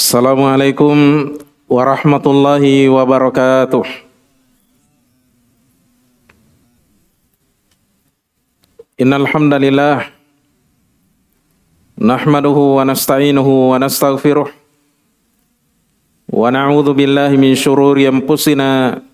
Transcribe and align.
Assalamualaikum 0.00 0.96
warahmatullahi 1.68 2.88
wabarakatuh. 2.88 3.84
Innal 8.96 9.28
hamdalillah 9.28 10.08
nahmaduhu 12.00 12.80
wa 12.80 12.88
nasta'inuhu 12.88 13.76
wa 13.76 13.76
nastaghfiruh 13.76 14.48
wa 16.32 16.48
na'udzu 16.48 16.96
billahi 16.96 17.36
min 17.36 17.52
shururi 17.52 18.08
anfusina 18.08 19.04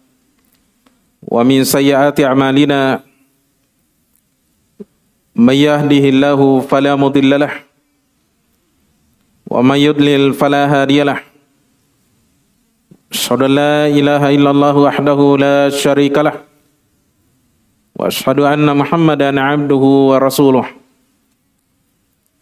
wa 1.18 1.42
min 1.42 1.66
sayyiati 1.66 2.22
a'malina 2.22 3.02
may 5.34 5.66
yahdihillahu 5.66 6.62
fala 6.70 6.94
ومن 9.46 9.76
يضلل 9.76 10.34
فلا 10.34 10.66
هادي 10.66 11.02
له. 11.02 11.20
أشهد 13.12 13.42
أن 13.42 13.52
لا 13.54 13.86
إله 13.86 14.22
إلا 14.34 14.50
الله 14.50 14.74
وحده 14.76 15.20
لا 15.38 15.68
شريك 15.70 16.18
له. 16.18 16.36
وأشهد 17.96 18.40
أن 18.40 18.76
محمدا 18.76 19.40
عبده 19.40 19.84
ورسوله. 20.10 20.66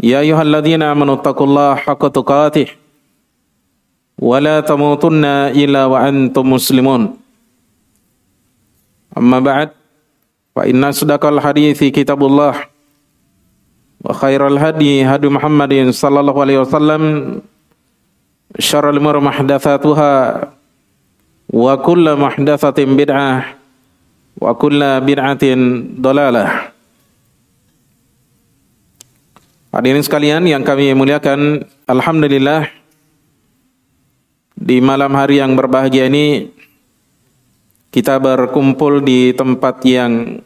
يا 0.03 0.21
أيها 0.21 0.43
الذين 0.43 0.83
آمنوا 0.83 1.15
اتقوا 1.15 1.47
الله 1.47 1.75
حق 1.75 2.03
تقاته. 2.09 2.67
ولا 4.19 4.61
تموتن 4.61 5.25
إلا 5.55 5.87
وأنتم 5.87 6.45
مسلمون. 6.51 7.03
أما 9.19 9.39
بعد 9.41 9.69
فإن 10.57 10.85
أصدق 10.85 11.27
الحديث 11.27 11.85
كتاب 11.85 12.25
الله. 12.25 12.74
وخير 14.04 14.42
الهدي 14.48 15.04
هدي 15.04 15.28
محمد 15.28 15.92
صلى 15.92 16.18
الله 16.20 16.36
عليه 16.42 16.58
وسلم 16.64 17.04
شر 18.60 18.86
الأمور 18.90 19.20
محدثاتها 19.20 20.14
وكل 21.54 22.06
محدثة 22.16 22.78
بدعة 22.80 23.34
وكل 24.42 24.82
بدعة 25.02 25.44
ضلالة 26.00 26.46
Hadirin 29.70 30.02
sekalian 30.02 30.50
yang 30.50 30.66
kami 30.66 30.98
muliakan, 30.98 31.62
Alhamdulillah 31.86 32.74
di 34.58 34.82
malam 34.82 35.14
hari 35.14 35.38
yang 35.38 35.54
berbahagia 35.54 36.10
ini 36.10 36.50
kita 37.94 38.18
berkumpul 38.18 38.98
di 39.06 39.30
tempat 39.38 39.86
yang 39.86 40.42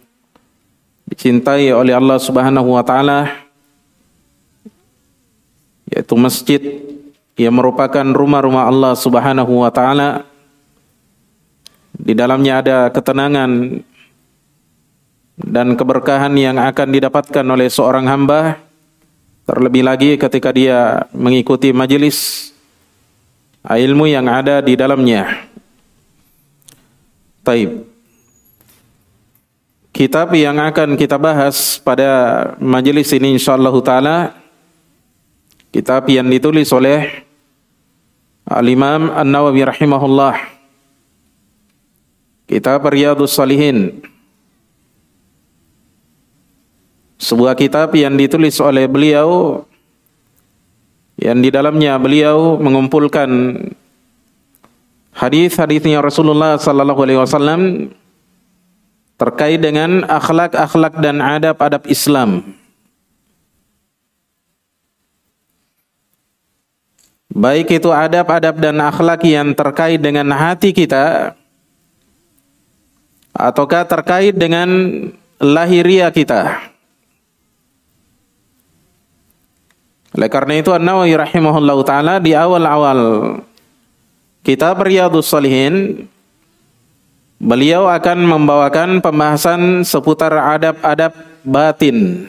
dicintai 1.08 1.72
oleh 1.72 1.96
Allah 1.96 2.20
Subhanahu 2.20 2.76
wa 2.76 2.84
taala 2.84 3.47
yaitu 5.89 6.15
masjid 6.15 6.61
yang 7.39 7.55
merupakan 7.55 8.05
rumah-rumah 8.05 8.67
Allah 8.69 8.93
Subhanahu 8.99 9.63
wa 9.63 9.71
taala. 9.73 10.27
Di 11.99 12.15
dalamnya 12.15 12.63
ada 12.63 12.79
ketenangan 12.95 13.83
dan 15.39 15.79
keberkahan 15.79 16.35
yang 16.35 16.59
akan 16.59 16.89
didapatkan 16.91 17.47
oleh 17.47 17.71
seorang 17.71 18.07
hamba 18.07 18.59
terlebih 19.47 19.83
lagi 19.87 20.11
ketika 20.19 20.53
dia 20.53 21.09
mengikuti 21.15 21.73
majelis 21.73 22.51
ilmu 23.65 24.07
yang 24.11 24.27
ada 24.29 24.63
di 24.63 24.75
dalamnya. 24.75 25.49
Taib. 27.43 27.87
Kitab 29.95 30.31
yang 30.39 30.63
akan 30.63 30.95
kita 30.95 31.19
bahas 31.19 31.81
pada 31.83 32.55
majelis 32.63 33.11
ini 33.11 33.35
insyaallah 33.35 33.75
taala 33.83 34.17
Kitab 35.69 36.09
yang 36.09 36.29
ditulis 36.33 36.73
oleh 36.73 37.29
Al-Imam 38.49 39.13
An-Nawawi 39.13 39.69
rahimahullah. 39.69 40.41
Kitab 42.49 42.89
Riyadus 42.89 43.37
Salihin. 43.37 44.01
Sebuah 47.21 47.53
kitab 47.59 47.93
yang 47.93 48.17
ditulis 48.17 48.57
oleh 48.63 48.89
beliau 48.89 49.61
yang 51.19 51.43
di 51.43 51.51
dalamnya 51.51 51.99
beliau 51.99 52.57
mengumpulkan 52.57 53.29
hadis-hadisnya 55.19 55.99
Rasulullah 55.99 56.57
sallallahu 56.57 57.03
alaihi 57.03 57.19
wasallam 57.19 57.61
terkait 59.19 59.59
dengan 59.59 60.07
akhlak-akhlak 60.07 61.03
dan 61.03 61.19
adab-adab 61.19 61.91
Islam. 61.91 62.55
Baik 67.39 67.71
itu 67.79 67.95
adab-adab 67.95 68.59
dan 68.59 68.83
akhlak 68.83 69.23
yang 69.23 69.55
terkait 69.55 70.03
dengan 70.03 70.27
hati 70.35 70.75
kita 70.75 71.39
ataukah 73.31 73.87
terkait 73.87 74.35
dengan 74.35 74.67
lahiria 75.39 76.11
kita. 76.11 76.75
Oleh 80.19 80.27
karena 80.27 80.59
itu 80.59 80.75
An-Nawawi 80.75 81.15
rahimahullah 81.15 81.79
taala 81.87 82.15
di 82.19 82.35
awal-awal 82.35 82.99
kitab 84.43 84.83
Riyadhus 84.83 85.31
Shalihin 85.31 86.09
beliau 87.39 87.87
akan 87.87 88.19
membawakan 88.27 88.99
pembahasan 88.99 89.87
seputar 89.87 90.35
adab-adab 90.35 91.15
batin 91.47 92.27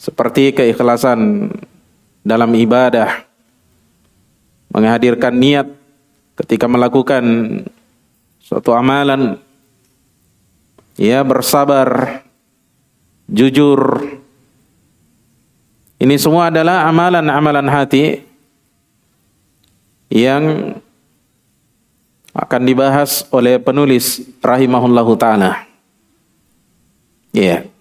seperti 0.00 0.56
keikhlasan 0.56 1.52
dalam 2.24 2.50
ibadah, 2.56 3.22
menghadirkan 4.72 5.36
niat 5.36 5.68
ketika 6.40 6.64
melakukan 6.64 7.22
suatu 8.40 8.72
amalan, 8.72 9.36
ya 10.96 11.20
bersabar, 11.20 12.24
jujur. 13.28 14.02
Ini 16.00 16.16
semua 16.18 16.50
adalah 16.50 16.88
amalan-amalan 16.90 17.68
hati 17.70 18.24
yang 20.10 20.74
akan 22.34 22.62
dibahas 22.66 23.30
oleh 23.30 23.62
penulis 23.62 24.26
rahimahullahu 24.42 25.14
taala. 25.14 25.70
Ya. 27.30 27.62
Yeah. 27.62 27.73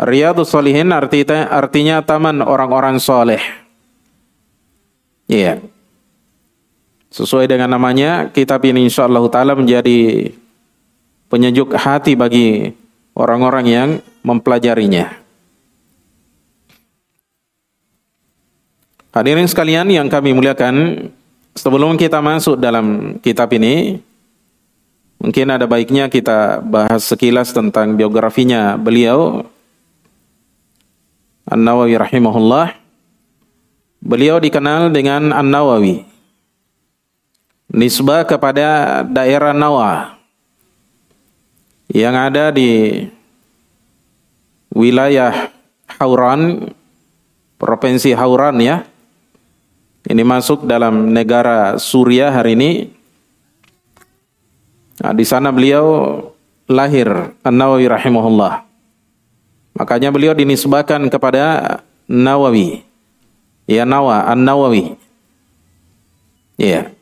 Riyadus 0.00 0.48
Solihin 0.48 0.96
artinya, 0.96 1.52
artinya 1.52 2.00
taman 2.00 2.40
orang-orang 2.40 2.96
soleh. 2.96 3.42
Iya. 5.28 5.60
Sesuai 7.12 7.50
dengan 7.50 7.76
namanya, 7.76 8.32
kitab 8.32 8.64
ini 8.64 8.88
insya 8.88 9.04
Allah 9.04 9.26
ta'ala 9.28 9.52
menjadi 9.52 10.30
penyejuk 11.28 11.76
hati 11.76 12.16
bagi 12.16 12.72
orang-orang 13.12 13.66
yang 13.68 13.88
mempelajarinya. 14.24 15.20
Hadirin 19.10 19.50
sekalian 19.50 19.90
yang 19.90 20.06
kami 20.06 20.32
muliakan, 20.32 21.10
sebelum 21.58 21.98
kita 21.98 22.22
masuk 22.22 22.56
dalam 22.56 23.18
kitab 23.18 23.50
ini, 23.52 23.98
mungkin 25.18 25.50
ada 25.50 25.66
baiknya 25.66 26.06
kita 26.06 26.62
bahas 26.62 27.04
sekilas 27.04 27.50
tentang 27.50 27.98
biografinya 27.98 28.78
beliau 28.78 29.44
An-Nawawi 31.50 31.98
rahimahullah. 31.98 32.78
Beliau 33.98 34.38
dikenal 34.38 34.94
dengan 34.94 35.34
An-Nawawi. 35.34 36.06
Nisbah 37.74 38.22
kepada 38.22 39.02
daerah 39.06 39.50
Nawa 39.50 40.18
yang 41.90 42.14
ada 42.14 42.54
di 42.54 43.02
wilayah 44.70 45.50
Hauran, 45.98 46.70
provinsi 47.58 48.14
Hauran 48.14 48.62
ya. 48.62 48.86
Ini 50.06 50.22
masuk 50.22 50.64
dalam 50.70 51.10
negara 51.10 51.76
Suria 51.82 52.30
hari 52.30 52.54
ini. 52.54 52.70
Nah, 55.02 55.12
di 55.14 55.26
sana 55.26 55.50
beliau 55.50 56.18
lahir 56.70 57.34
An-Nawawi 57.42 57.90
rahimahullah. 57.90 58.69
Makanya 59.80 60.12
beliau 60.12 60.36
dinisbahkan 60.36 61.00
kepada 61.08 61.80
Nawawi. 62.04 62.84
Ya 63.64 63.88
Nawa, 63.88 64.28
An-Nawawi. 64.28 64.92
Ya. 66.60 66.92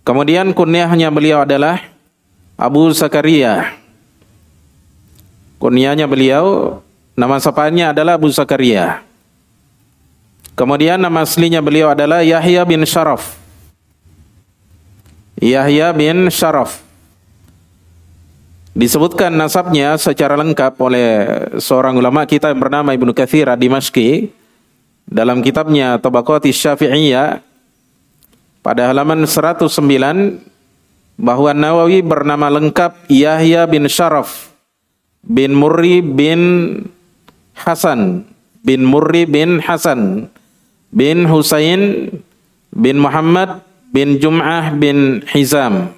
Kemudian 0.00 0.56
kunyahnya 0.56 1.12
beliau 1.12 1.44
adalah 1.44 1.84
Abu 2.56 2.88
Zakaria. 2.96 3.76
Kunyahnya 5.60 6.08
beliau, 6.08 6.80
nama 7.12 7.36
sapanya 7.36 7.92
adalah 7.92 8.16
Abu 8.16 8.32
Zakaria. 8.32 9.04
Kemudian 10.56 10.96
nama 10.96 11.20
aslinya 11.20 11.60
beliau 11.60 11.92
adalah 11.92 12.24
Yahya 12.24 12.64
bin 12.64 12.80
Sharaf. 12.88 13.36
Yahya 15.36 15.92
bin 15.92 16.32
Sharaf. 16.32 16.80
Disebutkan 18.72 19.36
nasabnya 19.36 20.00
secara 20.00 20.32
lengkap 20.40 20.80
oleh 20.80 21.08
seorang 21.60 21.92
ulama 21.92 22.24
kita 22.24 22.48
yang 22.48 22.56
bernama 22.56 22.96
Ibnu 22.96 23.12
Katsir 23.12 23.44
Ad-Dimashqi 23.44 24.32
dalam 25.04 25.44
kitabnya 25.44 26.00
Tabaqati 26.00 26.48
Syafi'iyah 26.48 27.44
pada 28.64 28.88
halaman 28.88 29.28
109 29.28 29.68
bahwa 31.20 31.52
Nawawi 31.52 32.00
bernama 32.00 32.48
lengkap 32.48 33.12
Yahya 33.12 33.68
bin 33.68 33.84
Sharaf 33.92 34.56
bin 35.20 35.52
Murri 35.52 36.00
bin 36.00 36.40
Hasan 37.52 38.24
bin 38.64 38.88
Murri 38.88 39.28
bin 39.28 39.60
Hasan 39.60 40.32
bin 40.88 41.28
Husain 41.28 42.08
bin 42.72 42.96
Muhammad 42.96 43.60
bin 43.92 44.16
Jum'ah 44.16 44.72
bin 44.80 45.20
Hizam. 45.28 45.92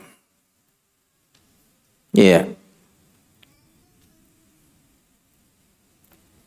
Iya. 2.10 2.50
Yeah. 2.50 2.53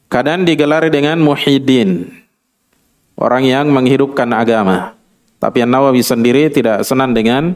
Kadang 0.07 0.47
digelari 0.47 0.87
dengan 0.87 1.19
muhyiddin. 1.19 2.07
Orang 3.17 3.43
yang 3.43 3.67
menghidupkan 3.71 4.29
agama. 4.31 4.95
Tapi 5.37 5.61
yang 5.61 5.71
Nawawi 5.73 6.01
sendiri 6.01 6.49
tidak 6.49 6.81
senang 6.87 7.11
dengan 7.11 7.53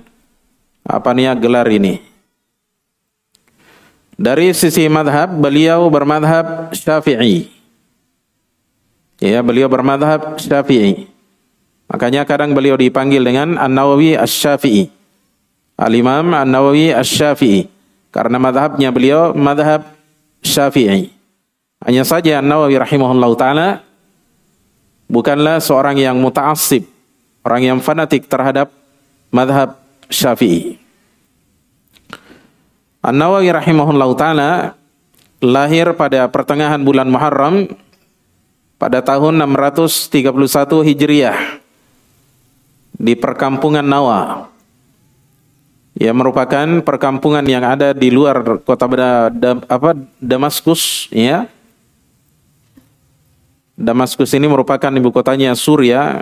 apa 0.85 1.15
nih 1.15 1.33
gelar 1.39 1.65
ini. 1.71 2.01
Dari 4.21 4.53
sisi 4.53 4.85
madhab, 4.85 5.33
beliau 5.33 5.89
bermadhab 5.89 6.75
syafi'i. 6.77 7.49
Ya, 9.17 9.41
beliau 9.41 9.65
bermadhab 9.65 10.37
syafi'i. 10.37 11.09
Makanya 11.89 12.23
kadang 12.29 12.53
beliau 12.53 12.77
dipanggil 12.77 13.21
dengan 13.25 13.57
An-Nawawi 13.57 14.15
Asy-Syafi'i. 14.15 14.93
Al-Imam 15.75 16.37
An-Nawawi 16.37 16.93
Asy-Syafi'i. 16.93 17.65
Karena 18.11 18.37
madhabnya 18.37 18.91
beliau 18.91 19.31
madhab 19.31 19.87
syafi'i. 20.43 21.20
Hanya 21.81 22.05
saja 22.05 22.45
Nawawi 22.45 22.77
rahimahullah 22.77 23.31
ta'ala 23.33 23.67
bukanlah 25.09 25.57
seorang 25.57 25.97
yang 25.97 26.13
muta'assib, 26.21 26.85
orang 27.41 27.61
yang 27.73 27.77
fanatik 27.81 28.29
terhadap 28.29 28.69
madhab 29.33 29.81
syafi'i. 30.05 30.77
An-Nawawi 33.01 33.49
rahimahullah 33.49 34.09
ta'ala 34.13 34.51
lahir 35.41 35.89
pada 35.97 36.29
pertengahan 36.29 36.77
bulan 36.85 37.09
Muharram 37.09 37.65
pada 38.77 39.01
tahun 39.01 39.41
631 39.41 40.29
Hijriah 40.85 41.37
di 42.93 43.17
perkampungan 43.17 43.81
Nawa 43.81 44.45
yang 45.97 46.13
merupakan 46.13 46.85
perkampungan 46.85 47.41
yang 47.45 47.65
ada 47.65 47.97
di 47.97 48.13
luar 48.13 48.61
kota 48.61 48.85
apa 49.65 49.97
Damaskus 50.21 51.09
ya 51.09 51.49
Damaskus 53.81 54.37
ini 54.37 54.45
merupakan 54.45 54.93
ibu 54.93 55.09
kotanya 55.09 55.57
Suria 55.57 56.21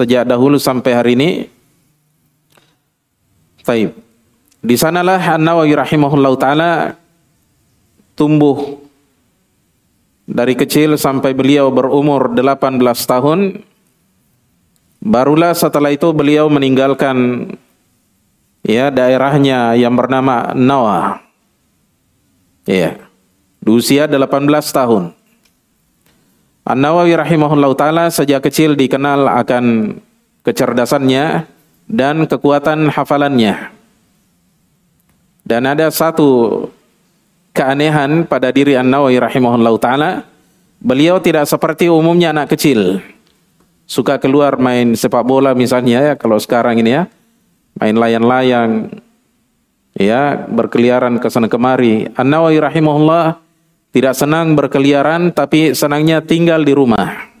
sejak 0.00 0.24
dahulu 0.24 0.56
sampai 0.56 0.92
hari 0.96 1.12
ini. 1.12 1.30
Taib. 3.60 3.92
Di 4.64 4.74
sanalah 4.80 5.20
An-Nawawi 5.20 5.76
rahimahullah 5.76 6.32
taala 6.40 6.72
tumbuh 8.16 8.80
dari 10.24 10.56
kecil 10.56 10.96
sampai 10.96 11.36
beliau 11.36 11.68
berumur 11.68 12.32
18 12.32 12.80
tahun. 12.80 13.60
Barulah 15.04 15.52
setelah 15.52 15.92
itu 15.92 16.08
beliau 16.16 16.48
meninggalkan 16.48 17.46
ya 18.64 18.88
daerahnya 18.88 19.76
yang 19.76 19.92
bernama 19.92 20.56
Nawa. 20.56 21.20
Ya. 22.64 22.96
Di 23.60 23.70
usia 23.70 24.08
18 24.08 24.48
tahun. 24.72 25.12
An-Nawawi 26.66 27.14
rahimahullah 27.14 27.70
taala 27.78 28.04
sejak 28.10 28.42
kecil 28.42 28.74
dikenal 28.74 29.30
akan 29.38 29.96
kecerdasannya 30.42 31.46
dan 31.86 32.26
kekuatan 32.26 32.90
hafalannya. 32.90 33.70
Dan 35.46 35.62
ada 35.70 35.86
satu 35.94 36.66
keanehan 37.54 38.26
pada 38.26 38.50
diri 38.50 38.74
An-Nawawi 38.74 39.14
rahimahullah 39.22 39.74
taala, 39.78 40.10
beliau 40.82 41.22
tidak 41.22 41.46
seperti 41.46 41.86
umumnya 41.86 42.34
anak 42.34 42.58
kecil. 42.58 42.98
Suka 43.86 44.18
keluar 44.18 44.58
main 44.58 44.98
sepak 44.98 45.22
bola 45.22 45.54
misalnya 45.54 46.02
ya 46.02 46.14
kalau 46.18 46.42
sekarang 46.42 46.82
ini 46.82 46.98
ya, 46.98 47.02
main 47.78 47.94
layang-layang 47.94 48.90
ya, 49.94 50.50
berkeliaran 50.50 51.22
ke 51.22 51.30
sana 51.30 51.46
kemari. 51.46 52.10
An-Nawawi 52.18 52.58
rahimahullah 52.58 53.45
tidak 53.96 54.12
senang 54.12 54.52
berkeliaran 54.52 55.32
tapi 55.32 55.72
senangnya 55.72 56.20
tinggal 56.20 56.60
di 56.60 56.76
rumah. 56.76 57.32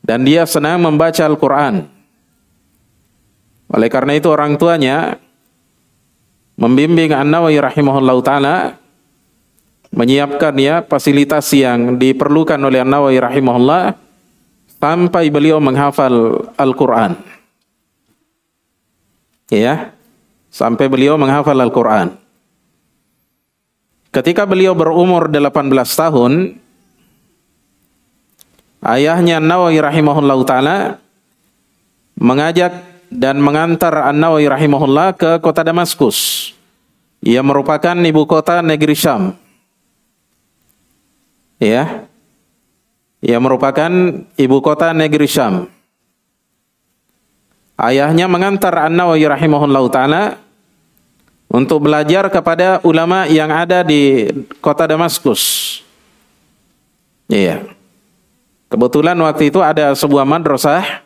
Dan 0.00 0.24
dia 0.24 0.48
senang 0.48 0.80
membaca 0.80 1.20
Al-Quran. 1.20 1.84
Oleh 3.68 3.92
karena 3.92 4.16
itu 4.16 4.32
orang 4.32 4.56
tuanya 4.56 5.20
membimbing 6.56 7.12
An-Nawawi 7.12 7.60
rahimahullah 7.60 8.16
ta'ala 8.24 8.56
menyiapkan 9.92 10.56
ya 10.56 10.80
fasilitas 10.80 11.52
yang 11.52 12.00
diperlukan 12.00 12.56
oleh 12.56 12.80
An-Nawawi 12.80 13.20
rahimahullah 13.20 14.00
sampai 14.80 15.28
beliau 15.28 15.60
menghafal 15.60 16.48
Al-Quran. 16.56 17.20
Ya, 19.52 19.92
sampai 20.48 20.88
beliau 20.88 21.20
menghafal 21.20 21.60
Al-Quran. 21.60 22.27
Ketika 24.18 24.42
beliau 24.50 24.74
berumur 24.74 25.30
18 25.30 25.70
tahun, 25.94 26.58
ayahnya 28.82 29.38
Nawawi 29.38 29.78
rahimahullah 29.78 30.38
taala 30.42 30.76
mengajak 32.18 32.82
dan 33.14 33.38
mengantar 33.38 34.10
An-Nawawi 34.10 34.50
rahimahullah 34.50 35.14
ke 35.14 35.30
kota 35.38 35.62
Damaskus. 35.62 36.50
Ia 37.22 37.46
merupakan 37.46 37.94
ibu 37.94 38.26
kota 38.26 38.58
negeri 38.58 38.98
Syam. 38.98 39.38
Ya. 41.62 42.10
Merupakan 43.22 43.92
ibu 44.34 44.58
kota 44.58 44.90
negeri 44.98 45.30
Syam. 45.30 45.70
Ayahnya 47.78 48.26
mengantar 48.26 48.74
An-Nawawi 48.82 49.30
rahimahullah 49.30 49.84
taala 49.94 50.22
untuk 51.48 51.88
belajar 51.88 52.28
kepada 52.28 52.78
ulama 52.84 53.24
yang 53.24 53.48
ada 53.48 53.80
di 53.80 54.28
kota 54.60 54.84
Damaskus. 54.84 55.80
Iya. 57.28 57.64
Kebetulan 58.68 59.16
waktu 59.16 59.48
itu 59.48 59.64
ada 59.64 59.96
sebuah 59.96 60.28
madrasah 60.28 61.04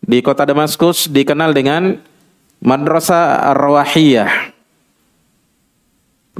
di 0.00 0.24
kota 0.24 0.48
Damaskus 0.48 1.12
dikenal 1.12 1.52
dengan 1.52 2.00
Madrasah 2.60 3.52
Ar-Rawahiyah. 3.56 4.52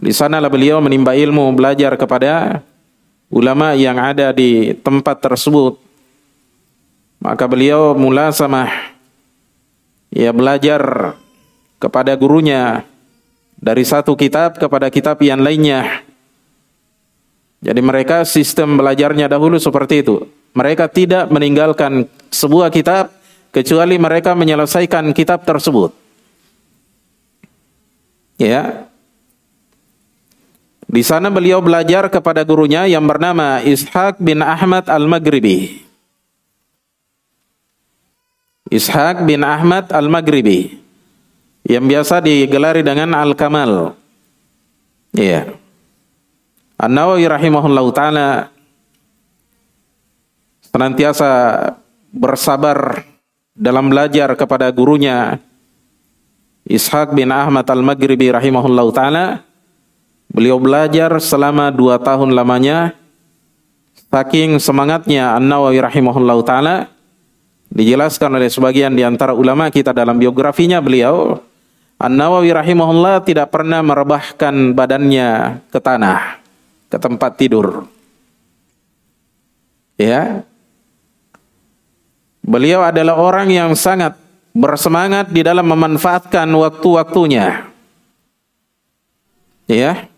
Di 0.00 0.12
sanalah 0.12 0.52
beliau 0.52 0.80
menimba 0.80 1.16
ilmu 1.16 1.48
belajar 1.56 1.96
kepada 1.96 2.64
ulama 3.32 3.72
yang 3.72 3.96
ada 3.96 4.32
di 4.32 4.76
tempat 4.80 5.20
tersebut. 5.20 5.80
Maka 7.20 7.44
beliau 7.48 7.92
mula 7.96 8.32
sama 8.32 8.68
ya 10.12 10.32
belajar 10.32 11.12
kepada 11.80 12.12
gurunya 12.16 12.84
dari 13.60 13.84
satu 13.84 14.16
kitab 14.16 14.56
kepada 14.56 14.88
kitab 14.88 15.20
yang 15.20 15.44
lainnya. 15.44 16.02
Jadi 17.60 17.80
mereka 17.84 18.24
sistem 18.24 18.80
belajarnya 18.80 19.28
dahulu 19.28 19.60
seperti 19.60 20.00
itu. 20.00 20.24
Mereka 20.56 20.88
tidak 20.88 21.28
meninggalkan 21.28 22.08
sebuah 22.32 22.72
kitab 22.72 23.12
kecuali 23.52 24.00
mereka 24.00 24.32
menyelesaikan 24.32 25.12
kitab 25.12 25.44
tersebut. 25.44 25.92
Ya. 28.40 28.88
Di 30.90 31.04
sana 31.06 31.30
beliau 31.30 31.62
belajar 31.62 32.10
kepada 32.10 32.42
gurunya 32.42 32.88
yang 32.88 33.06
bernama 33.06 33.62
Ishaq 33.62 34.18
bin 34.18 34.42
Ahmad 34.42 34.90
Al-Maghribi. 34.90 35.86
Ishaq 38.72 39.22
bin 39.28 39.44
Ahmad 39.44 39.92
Al-Maghribi 39.92 40.79
yang 41.70 41.86
biasa 41.86 42.18
digelari 42.18 42.82
dengan 42.82 43.14
Al-Kamal. 43.14 43.94
Iya. 45.14 45.54
An-Nawawi 46.74 47.30
rahimahullah 47.30 47.86
taala 47.94 48.28
senantiasa 50.66 51.30
bersabar 52.10 53.06
dalam 53.54 53.86
belajar 53.86 54.34
kepada 54.34 54.66
gurunya 54.74 55.38
Ishaq 56.66 57.14
bin 57.14 57.30
Ahmad 57.30 57.70
Al-Maghribi 57.70 58.34
rahimahullah 58.34 58.86
taala. 58.90 59.26
Beliau 60.30 60.58
belajar 60.58 61.10
selama 61.22 61.70
dua 61.70 62.02
tahun 62.02 62.34
lamanya. 62.34 62.98
Saking 64.10 64.58
semangatnya 64.58 65.38
An-Nawawi 65.38 65.78
rahimahullah 65.78 66.38
taala 66.42 66.76
dijelaskan 67.70 68.42
oleh 68.42 68.50
sebagian 68.50 68.90
di 68.98 69.06
antara 69.06 69.30
ulama 69.30 69.70
kita 69.70 69.94
dalam 69.94 70.18
biografinya 70.18 70.82
beliau 70.82 71.38
An-Nawawi 72.00 72.48
rahimahullah 72.56 73.20
tidak 73.28 73.52
pernah 73.52 73.84
merebahkan 73.84 74.72
badannya 74.72 75.60
ke 75.68 75.76
tanah, 75.76 76.40
ke 76.88 76.96
tempat 76.96 77.36
tidur. 77.36 77.84
Ya. 80.00 80.48
Beliau 82.40 82.80
adalah 82.80 83.20
orang 83.20 83.52
yang 83.52 83.76
sangat 83.76 84.16
bersemangat 84.56 85.28
di 85.28 85.44
dalam 85.44 85.68
memanfaatkan 85.68 86.48
waktu-waktunya. 86.48 87.68
Ya. 89.68 90.08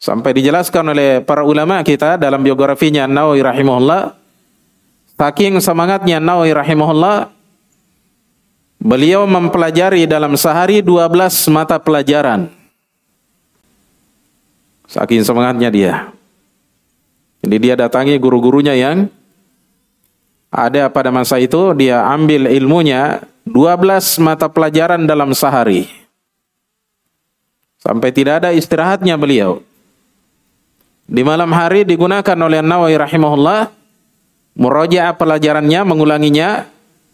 Sampai 0.00 0.32
dijelaskan 0.32 0.96
oleh 0.96 1.20
para 1.20 1.44
ulama 1.44 1.84
kita 1.84 2.16
dalam 2.16 2.40
biografinya 2.40 3.04
Nawawi 3.04 3.44
rahimahullah, 3.44 4.16
saking 5.20 5.60
semangatnya 5.60 6.24
Nawawi 6.24 6.56
rahimahullah, 6.56 7.36
Beliau 8.78 9.26
mempelajari 9.26 10.06
dalam 10.06 10.38
sehari 10.38 10.78
12 10.78 11.50
mata 11.50 11.82
pelajaran. 11.82 12.46
Saking 14.86 15.26
semangatnya 15.26 15.68
dia. 15.68 15.94
Jadi 17.42 17.56
dia 17.58 17.74
datangi 17.74 18.14
guru-gurunya 18.22 18.72
yang 18.78 19.10
ada 20.48 20.88
pada 20.88 21.12
masa 21.12 21.36
itu, 21.36 21.74
dia 21.76 22.06
ambil 22.08 22.48
ilmunya 22.48 23.20
12 23.44 24.22
mata 24.22 24.48
pelajaran 24.48 25.04
dalam 25.04 25.36
sehari. 25.36 25.84
Sampai 27.78 28.10
tidak 28.14 28.42
ada 28.42 28.50
istirahatnya 28.54 29.14
beliau. 29.18 29.60
Di 31.08 31.24
malam 31.24 31.48
hari 31.52 31.88
digunakan 31.88 32.36
oleh 32.36 32.60
Nawawi 32.60 32.96
rahimahullah 33.00 33.72
murajaah 34.58 35.14
pelajarannya, 35.16 35.80
mengulanginya 35.84 36.68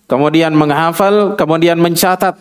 kemudian 0.09 0.53
menghafal, 0.57 1.37
kemudian 1.37 1.81
mencatat. 1.81 2.37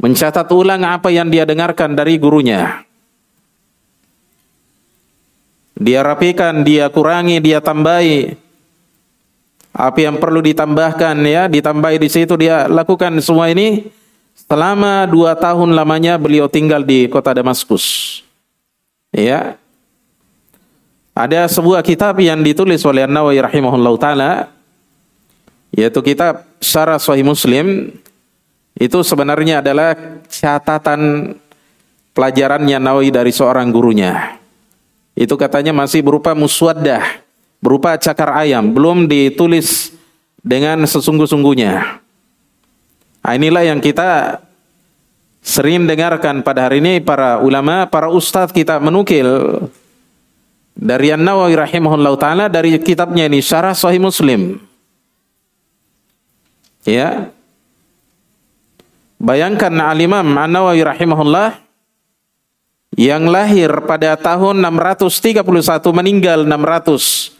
Mencatat 0.00 0.48
ulang 0.48 0.80
apa 0.80 1.12
yang 1.12 1.28
dia 1.28 1.44
dengarkan 1.44 1.92
dari 1.92 2.16
gurunya. 2.16 2.88
Dia 5.80 6.00
rapikan, 6.04 6.60
dia 6.64 6.88
kurangi, 6.92 7.40
dia 7.40 7.60
tambahi. 7.60 8.36
Apa 9.72 9.98
yang 10.00 10.20
perlu 10.20 10.44
ditambahkan 10.44 11.16
ya, 11.24 11.48
ditambahi 11.48 11.96
di 12.00 12.08
situ 12.10 12.36
dia 12.36 12.68
lakukan 12.68 13.16
semua 13.22 13.48
ini 13.48 13.88
selama 14.34 15.06
dua 15.06 15.38
tahun 15.38 15.72
lamanya 15.72 16.20
beliau 16.20 16.50
tinggal 16.52 16.84
di 16.84 17.06
kota 17.06 17.32
Damaskus. 17.32 18.20
Ya. 19.14 19.56
Ada 21.16 21.48
sebuah 21.48 21.84
kitab 21.84 22.16
yang 22.22 22.40
ditulis 22.40 22.80
oleh 22.86 23.04
An-Nawawi 23.04 23.40
rahimahullah 23.44 23.94
taala 24.00 24.30
yaitu 25.80 26.04
kitab 26.04 26.44
Syarah 26.60 27.00
Sahih 27.00 27.24
Muslim 27.24 27.96
itu 28.76 28.98
sebenarnya 29.00 29.64
adalah 29.64 29.96
catatan 30.28 31.32
pelajarannya 32.12 32.76
Nawawi 32.76 33.08
dari 33.08 33.32
seorang 33.32 33.72
gurunya. 33.72 34.36
Itu 35.16 35.40
katanya 35.40 35.72
masih 35.72 36.04
berupa 36.04 36.36
muswaddah, 36.36 37.24
berupa 37.64 37.96
cakar 37.96 38.44
ayam, 38.44 38.72
belum 38.76 39.08
ditulis 39.08 39.96
dengan 40.44 40.84
sesungguh-sungguhnya. 40.84 42.00
Nah, 43.20 43.32
inilah 43.36 43.64
yang 43.68 43.80
kita 43.80 44.40
sering 45.40 45.88
dengarkan 45.88 46.44
pada 46.44 46.68
hari 46.68 46.84
ini 46.84 47.00
para 47.00 47.40
ulama, 47.40 47.88
para 47.88 48.12
ustadz 48.12 48.52
kita 48.52 48.80
menukil 48.80 49.28
dari 50.76 51.12
An-Nawawi 51.12 51.56
rahimahullah 51.56 52.12
taala 52.16 52.44
dari 52.48 52.76
kitabnya 52.80 53.28
ini 53.28 53.44
Syarah 53.44 53.76
Sahih 53.76 54.00
Muslim. 54.00 54.69
Ya. 56.88 57.28
Bayangkan 59.20 59.68
Al-Imam 59.68 60.24
An-Nawawi 60.24 60.80
rahimahullah 60.80 61.60
yang 62.96 63.28
lahir 63.28 63.68
pada 63.84 64.16
tahun 64.16 64.64
631 64.64 65.44
meninggal 65.92 66.48
676 66.48 67.36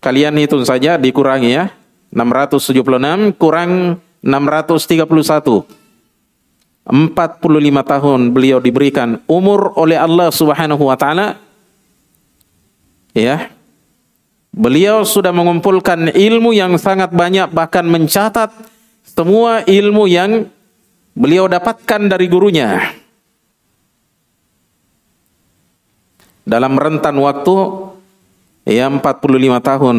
kalian 0.00 0.34
hitung 0.40 0.64
saja 0.64 0.96
dikurangi 0.96 1.50
ya. 1.52 1.68
676 2.14 3.36
kurang 3.36 4.00
631 4.24 5.04
45 6.84 7.40
tahun 7.84 8.20
beliau 8.32 8.60
diberikan 8.60 9.20
umur 9.24 9.72
oleh 9.76 9.96
Allah 10.00 10.32
Subhanahu 10.32 10.88
wa 10.88 10.96
taala. 10.96 11.36
Ya 13.12 13.52
Beliau 14.54 15.02
sudah 15.02 15.34
mengumpulkan 15.34 16.14
ilmu 16.14 16.54
yang 16.54 16.78
sangat 16.78 17.10
banyak 17.10 17.50
bahkan 17.50 17.82
mencatat 17.82 18.54
semua 19.02 19.66
ilmu 19.66 20.06
yang 20.06 20.46
beliau 21.18 21.50
dapatkan 21.50 22.06
dari 22.06 22.30
gurunya. 22.30 22.94
Dalam 26.46 26.78
rentan 26.78 27.18
waktu 27.18 27.54
ya 28.62 28.86
45 28.86 29.02
tahun 29.58 29.96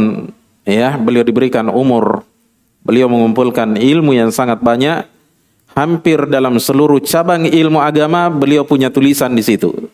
ya 0.63 0.95
beliau 1.03 1.27
diberikan 1.27 1.67
umur 1.67 2.23
beliau 2.79 3.11
mengumpulkan 3.11 3.75
ilmu 3.75 4.15
yang 4.15 4.31
sangat 4.31 4.63
banyak 4.63 5.03
hampir 5.75 6.23
dalam 6.31 6.55
seluruh 6.61 7.03
cabang 7.03 7.43
ilmu 7.43 7.83
agama 7.83 8.31
beliau 8.31 8.63
punya 8.63 8.87
tulisan 8.87 9.35
di 9.35 9.43
situ. 9.43 9.91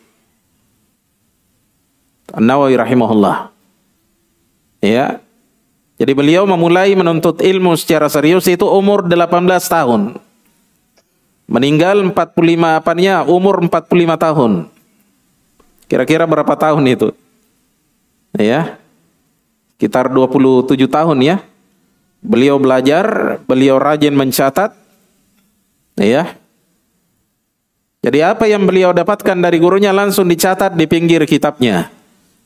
An-Nawawi 2.32 2.78
rahimahullah. 2.80 3.51
Ya. 4.82 5.22
Jadi 5.96 6.12
beliau 6.18 6.42
memulai 6.42 6.90
menuntut 6.98 7.38
ilmu 7.38 7.78
secara 7.78 8.10
serius 8.10 8.50
itu 8.50 8.66
umur 8.66 9.06
18 9.06 9.46
tahun. 9.70 10.18
Meninggal 11.46 12.02
45 12.10 12.82
apanya 12.82 13.22
umur 13.22 13.62
45 13.62 14.18
tahun. 14.18 14.52
Kira-kira 15.86 16.26
berapa 16.26 16.54
tahun 16.58 16.82
itu? 16.90 17.08
Ya. 18.34 18.80
Sekitar 19.78 20.10
27 20.10 20.74
tahun 20.90 21.18
ya. 21.22 21.36
Beliau 22.22 22.58
belajar, 22.58 23.38
beliau 23.46 23.78
rajin 23.78 24.14
mencatat. 24.18 24.74
Ya. 25.94 26.34
Jadi 28.02 28.18
apa 28.18 28.50
yang 28.50 28.66
beliau 28.66 28.90
dapatkan 28.90 29.38
dari 29.38 29.62
gurunya 29.62 29.94
langsung 29.94 30.26
dicatat 30.26 30.74
di 30.74 30.90
pinggir 30.90 31.22
kitabnya. 31.22 31.86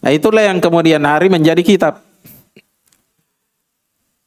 Nah 0.04 0.10
itulah 0.12 0.44
yang 0.44 0.60
kemudian 0.60 1.00
hari 1.08 1.32
menjadi 1.32 1.64
kitab. 1.64 2.04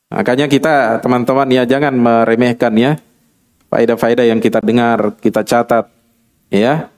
Makanya 0.09 0.49
kita 0.49 0.97
teman-teman 1.05 1.45
ya 1.53 1.63
jangan 1.69 1.93
meremehkan 1.93 2.73
ya 2.73 2.97
faedah-faedah 3.69 4.25
yang 4.25 4.41
kita 4.41 4.59
dengar, 4.59 5.13
kita 5.21 5.45
catat 5.45 5.87
ya. 6.49 6.89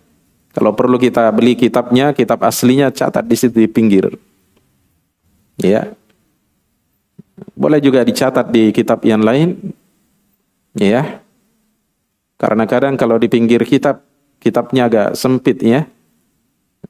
Kalau 0.51 0.75
perlu 0.75 0.99
kita 0.99 1.31
beli 1.31 1.55
kitabnya, 1.55 2.11
kitab 2.11 2.43
aslinya 2.43 2.91
catat 2.91 3.23
di 3.23 3.35
situ 3.39 3.55
di 3.55 3.71
pinggir. 3.71 4.11
Ya. 5.55 5.95
Boleh 7.55 7.79
juga 7.79 8.03
dicatat 8.03 8.51
di 8.51 8.75
kitab 8.75 8.99
yang 9.07 9.23
lain. 9.23 9.71
Ya. 10.75 11.23
Karena 12.35 12.67
kadang 12.67 12.99
kalau 12.99 13.15
di 13.15 13.31
pinggir 13.31 13.63
kitab, 13.63 14.03
kitabnya 14.43 14.91
agak 14.91 15.15
sempit 15.15 15.55
ya. 15.63 15.87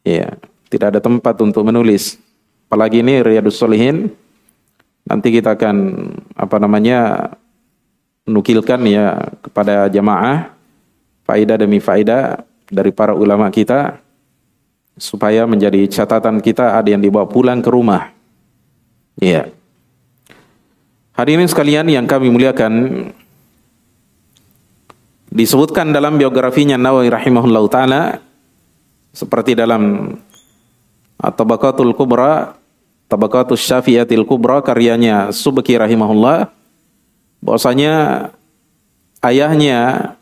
Ya, 0.01 0.33
tidak 0.73 0.97
ada 0.97 0.99
tempat 1.03 1.37
untuk 1.37 1.61
menulis. 1.61 2.17
Apalagi 2.65 3.05
ini 3.05 3.21
Riyadus 3.21 3.61
Solihin, 3.61 4.09
Nanti 5.11 5.27
kita 5.27 5.59
akan 5.59 5.75
apa 6.39 6.55
namanya 6.55 7.27
nukilkan 8.23 8.79
ya 8.87 9.19
kepada 9.43 9.91
jamaah 9.91 10.55
faedah 11.27 11.59
demi 11.59 11.83
faedah 11.83 12.47
dari 12.71 12.95
para 12.95 13.11
ulama 13.11 13.51
kita 13.51 13.99
supaya 14.95 15.43
menjadi 15.43 15.83
catatan 15.91 16.39
kita 16.39 16.79
ada 16.79 16.87
yang 16.95 17.03
dibawa 17.03 17.27
pulang 17.27 17.59
ke 17.59 17.67
rumah. 17.67 18.07
Ya. 19.19 19.51
Hadirin 21.11 21.51
sekalian 21.51 21.91
yang 21.91 22.07
kami 22.07 22.31
muliakan 22.31 22.71
disebutkan 25.27 25.91
dalam 25.91 26.15
biografinya 26.15 26.79
Nawawi 26.79 27.11
rahimahullah 27.11 27.63
taala 27.67 28.01
seperti 29.11 29.59
dalam 29.59 30.15
At-Tabaqatul 31.19 31.91
Kubra 31.99 32.60
Tabaqatus 33.11 33.59
Syafi'atil 33.59 34.23
Kubra 34.23 34.63
karyanya 34.63 35.35
Subki 35.35 35.75
rahimahullah 35.75 36.47
bahwasanya 37.43 38.31
ayahnya 39.19 40.15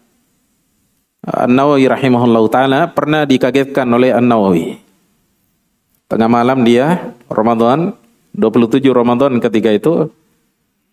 An-Nawawi 1.21 1.85
rahimahullah 1.85 2.43
taala 2.49 2.79
pernah 2.89 3.29
dikagetkan 3.29 3.85
oleh 3.85 4.09
An-Nawawi. 4.09 4.81
Tengah 6.09 6.25
malam 6.25 6.65
dia 6.65 7.13
Ramadan 7.29 7.93
27 8.33 8.81
Ramadan 8.89 9.37
ketika 9.37 9.69
itu 9.69 10.09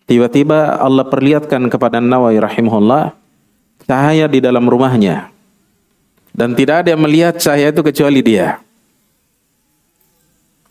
tiba-tiba 0.05 0.77
Allah 0.77 1.09
perlihatkan 1.09 1.65
kepada 1.73 1.97
An-Nawawi 1.97 2.37
rahimahullah 2.37 3.17
cahaya 3.89 4.29
di 4.29 4.37
dalam 4.37 4.69
rumahnya. 4.69 5.33
Dan 6.29 6.53
tidak 6.53 6.85
ada 6.85 6.93
yang 6.93 7.01
melihat 7.01 7.41
cahaya 7.41 7.73
itu 7.73 7.81
kecuali 7.81 8.21
dia. 8.21 8.61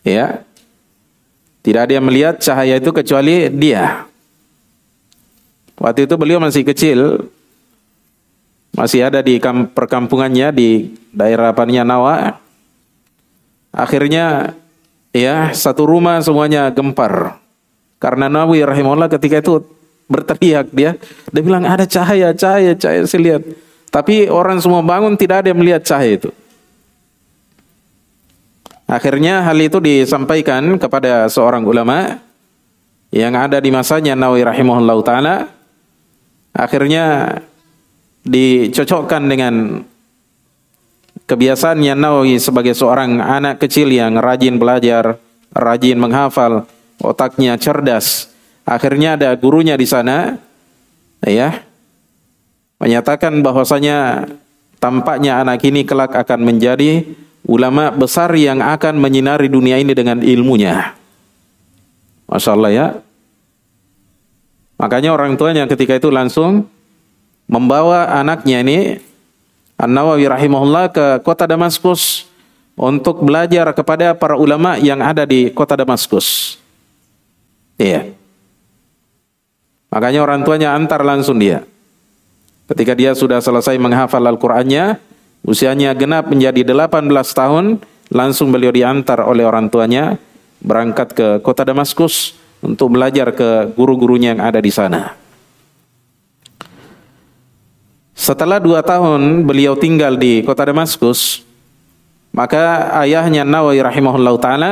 Ya, 0.07 0.46
tidak 1.67 1.83
ada 1.83 1.99
yang 1.99 2.07
melihat 2.07 2.39
cahaya 2.39 2.79
itu 2.79 2.95
kecuali 2.95 3.51
dia. 3.51 4.07
Waktu 5.75 6.07
itu 6.07 6.15
beliau 6.15 6.39
masih 6.39 6.63
kecil, 6.63 7.27
masih 8.71 9.03
ada 9.03 9.19
di 9.19 9.35
perkampungannya 9.75 10.55
di 10.55 10.95
daerah 11.11 11.51
Pania 11.51 11.83
Nawa. 11.83 12.39
Akhirnya 13.75 14.55
ya 15.11 15.51
satu 15.51 15.83
rumah 15.83 16.23
semuanya 16.23 16.71
gempar. 16.71 17.35
Karena 17.99 18.31
Nawawi 18.31 18.63
rahimahullah 18.63 19.11
ketika 19.19 19.43
itu 19.43 19.59
berteriak 20.07 20.71
dia, 20.71 20.95
dia 21.35 21.43
bilang 21.43 21.67
ada 21.67 21.83
cahaya, 21.83 22.31
cahaya, 22.31 22.79
cahaya 22.79 23.03
saya 23.03 23.21
lihat. 23.27 23.43
Tapi 23.91 24.31
orang 24.31 24.63
semua 24.63 24.79
bangun 24.79 25.19
tidak 25.19 25.43
ada 25.43 25.51
yang 25.51 25.59
melihat 25.59 25.83
cahaya 25.83 26.15
itu. 26.15 26.31
Akhirnya 28.87 29.43
hal 29.43 29.59
itu 29.59 29.83
disampaikan 29.83 30.79
kepada 30.79 31.27
seorang 31.27 31.67
ulama 31.67 32.23
yang 33.11 33.35
ada 33.35 33.59
di 33.59 33.67
masanya 33.67 34.15
Nawawi 34.15 34.47
rahimahullah 34.47 34.97
taala. 35.03 35.35
Akhirnya 36.55 37.35
dicocokkan 38.23 39.27
dengan 39.27 39.83
kebiasaannya 41.27 41.93
Nawawi 41.99 42.39
sebagai 42.39 42.71
seorang 42.71 43.19
anak 43.19 43.59
kecil 43.59 43.91
yang 43.91 44.15
rajin 44.23 44.55
belajar, 44.55 45.19
rajin 45.51 45.99
menghafal, 45.99 46.63
otaknya 47.03 47.59
cerdas. 47.59 48.31
Akhirnya 48.63 49.19
ada 49.19 49.35
gurunya 49.35 49.75
di 49.75 49.87
sana, 49.87 50.39
ya, 51.23 51.63
menyatakan 52.79 53.43
bahwasanya 53.43 54.27
tampaknya 54.79 55.43
anak 55.43 55.59
ini 55.67 55.83
kelak 55.83 56.15
akan 56.15 56.39
menjadi 56.43 57.03
ulama 57.47 57.89
besar 57.95 58.35
yang 58.35 58.59
akan 58.59 58.99
menyinari 58.99 59.47
dunia 59.47 59.79
ini 59.79 59.95
dengan 59.95 60.19
ilmunya. 60.19 60.93
Masya 62.27 62.51
Allah 62.53 62.71
ya. 62.75 62.87
Makanya 64.77 65.15
orang 65.15 65.39
tuanya 65.39 65.65
ketika 65.65 65.97
itu 65.97 66.11
langsung 66.13 66.67
membawa 67.49 68.13
anaknya 68.19 68.61
ini 68.61 68.79
An-Nawawi 69.79 70.27
rahimahullah 70.27 70.85
ke 70.91 71.05
kota 71.23 71.47
Damaskus 71.49 72.27
untuk 72.77 73.25
belajar 73.25 73.73
kepada 73.73 74.13
para 74.13 74.37
ulama 74.37 74.77
yang 74.77 75.01
ada 75.01 75.25
di 75.25 75.49
kota 75.49 75.73
Damaskus. 75.73 76.59
Iya. 77.79 78.13
Makanya 79.89 80.19
orang 80.21 80.43
tuanya 80.45 80.75
antar 80.75 81.01
langsung 81.01 81.39
dia. 81.39 81.63
Ketika 82.67 82.93
dia 82.93 83.15
sudah 83.15 83.39
selesai 83.39 83.79
menghafal 83.79 84.19
Al-Qur'annya, 84.19 84.99
Usianya 85.47 85.95
genap 85.95 86.27
menjadi 86.27 86.59
18 86.67 87.07
tahun, 87.31 87.79
langsung 88.11 88.51
beliau 88.51 88.75
diantar 88.75 89.23
oleh 89.23 89.47
orang 89.47 89.71
tuanya 89.71 90.19
berangkat 90.59 91.15
ke 91.15 91.27
kota 91.39 91.63
Damaskus 91.63 92.35
untuk 92.59 92.99
belajar 92.99 93.31
ke 93.31 93.71
guru-gurunya 93.71 94.35
yang 94.35 94.43
ada 94.43 94.59
di 94.59 94.67
sana. 94.67 95.15
Setelah 98.11 98.59
dua 98.59 98.83
tahun 98.83 99.47
beliau 99.47 99.79
tinggal 99.79 100.19
di 100.19 100.43
kota 100.43 100.67
Damaskus, 100.67 101.47
maka 102.35 102.91
ayahnya 103.07 103.47
Nawawi 103.47 103.79
rahimahullah 103.79 104.35
taala 104.43 104.71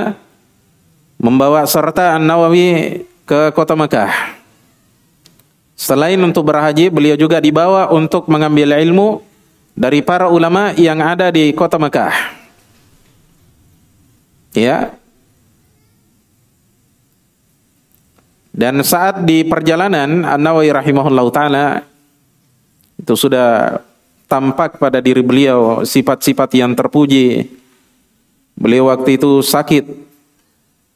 membawa 1.15 1.63
serta 1.63 2.20
An-Nawawi 2.20 3.00
ke 3.24 3.55
kota 3.55 3.79
Mekah. 3.79 4.12
Selain 5.79 6.20
untuk 6.20 6.51
berhaji, 6.51 6.91
beliau 6.91 7.15
juga 7.15 7.39
dibawa 7.39 7.88
untuk 7.96 8.27
mengambil 8.27 8.75
ilmu 8.75 9.24
dari 9.75 10.00
para 10.00 10.32
ulama 10.32 10.72
yang 10.79 11.03
ada 11.03 11.29
di 11.29 11.51
kota 11.51 11.75
Mekah. 11.75 12.15
Ya. 14.55 14.96
Dan 18.55 18.79
saat 18.88 19.27
di 19.27 19.44
perjalanan 19.44 20.24
An-Nawawi 20.24 20.72
rahimahullah 20.72 21.27
taala 21.36 21.65
itu 22.96 23.13
sudah 23.20 23.84
tampak 24.32 24.79
pada 24.79 25.03
diri 25.03 25.20
beliau 25.20 25.84
sifat-sifat 25.84 26.55
yang 26.55 26.72
terpuji. 26.72 27.51
Beliau 28.55 28.88
waktu 28.88 29.20
itu 29.20 29.44
sakit 29.44 30.08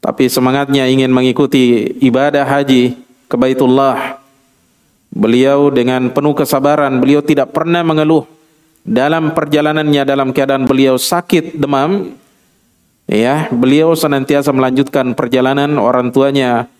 tapi 0.00 0.32
semangatnya 0.32 0.88
ingin 0.88 1.12
mengikuti 1.12 1.92
ibadah 2.00 2.48
haji 2.48 2.96
ke 3.28 3.36
Baitullah. 3.36 4.16
Beliau 5.12 5.68
dengan 5.68 6.08
penuh 6.08 6.32
kesabaran, 6.32 6.96
beliau 6.96 7.20
tidak 7.20 7.52
pernah 7.52 7.84
mengeluh 7.84 8.39
dalam 8.84 9.36
perjalanannya 9.36 10.02
dalam 10.08 10.32
keadaan 10.32 10.64
beliau 10.64 10.96
sakit 10.96 11.56
demam 11.60 12.16
ya 13.04 13.50
beliau 13.52 13.92
senantiasa 13.92 14.50
melanjutkan 14.54 15.12
perjalanan. 15.12 15.76
Orang 15.76 16.14
tuanya 16.14 16.70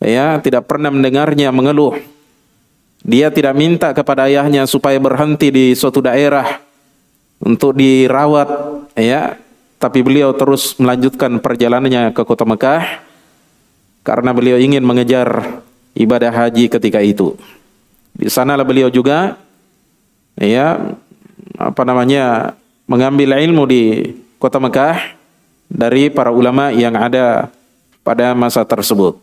ya 0.00 0.40
tidak 0.40 0.70
pernah 0.70 0.88
mendengarnya 0.88 1.52
mengeluh. 1.52 1.98
Dia 3.00 3.32
tidak 3.32 3.56
minta 3.56 3.96
kepada 3.96 4.28
ayahnya 4.28 4.68
supaya 4.68 5.00
berhenti 5.00 5.48
di 5.48 5.72
suatu 5.72 6.04
daerah 6.04 6.60
untuk 7.40 7.76
dirawat 7.76 8.48
ya. 8.96 9.36
Tapi 9.80 10.04
beliau 10.04 10.36
terus 10.36 10.76
melanjutkan 10.76 11.40
perjalanannya 11.40 12.12
ke 12.12 12.20
kota 12.28 12.44
Mekah 12.44 13.00
karena 14.04 14.36
beliau 14.36 14.60
ingin 14.60 14.84
mengejar 14.84 15.60
ibadah 15.96 16.28
haji 16.28 16.68
ketika 16.68 17.00
itu. 17.00 17.32
Di 18.12 18.28
sanalah 18.28 18.68
beliau 18.68 18.92
juga 18.92 19.40
ya 20.36 21.00
apa 21.56 21.82
namanya 21.82 22.54
mengambil 22.86 23.38
ilmu 23.38 23.64
di 23.66 23.82
kota 24.42 24.58
Mekah 24.58 25.16
dari 25.70 26.10
para 26.10 26.34
ulama 26.34 26.74
yang 26.74 26.98
ada 26.98 27.50
pada 28.02 28.34
masa 28.34 28.66
tersebut. 28.66 29.18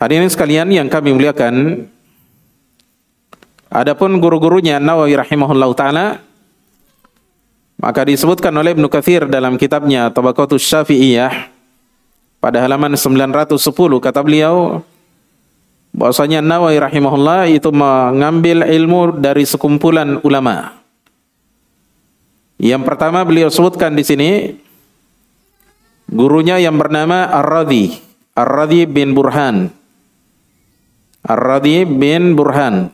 Hadirin 0.00 0.32
sekalian 0.32 0.68
yang 0.72 0.88
kami 0.88 1.12
muliakan, 1.12 1.84
adapun 3.68 4.16
guru-gurunya 4.16 4.80
Nawawi 4.80 5.16
rahimahullah 5.16 5.70
taala 5.76 6.06
maka 7.80 8.04
disebutkan 8.04 8.52
oleh 8.52 8.76
Ibnu 8.76 8.92
Katsir 8.92 9.24
dalam 9.24 9.56
kitabnya 9.56 10.12
Tabaqatus 10.12 10.60
Syafi'iyah 10.68 11.48
pada 12.36 12.60
halaman 12.60 12.92
910 12.92 13.56
kata 14.04 14.20
beliau 14.20 14.84
bahwasanya 16.00 16.40
Nawawi 16.40 16.80
rahimahullah 16.80 17.52
itu 17.52 17.68
mengambil 17.68 18.64
ilmu 18.64 19.20
dari 19.20 19.44
sekumpulan 19.44 20.16
ulama. 20.24 20.80
Yang 22.56 22.88
pertama 22.88 23.20
beliau 23.20 23.52
sebutkan 23.52 23.92
di 23.92 24.00
sini 24.00 24.30
gurunya 26.08 26.56
yang 26.56 26.80
bernama 26.80 27.28
Ar-Radhi, 27.28 28.00
Ar-Radhi 28.32 28.88
bin 28.88 29.12
Burhan. 29.12 29.68
Ar-Radhi 31.20 31.84
bin 31.84 32.32
Burhan. 32.32 32.88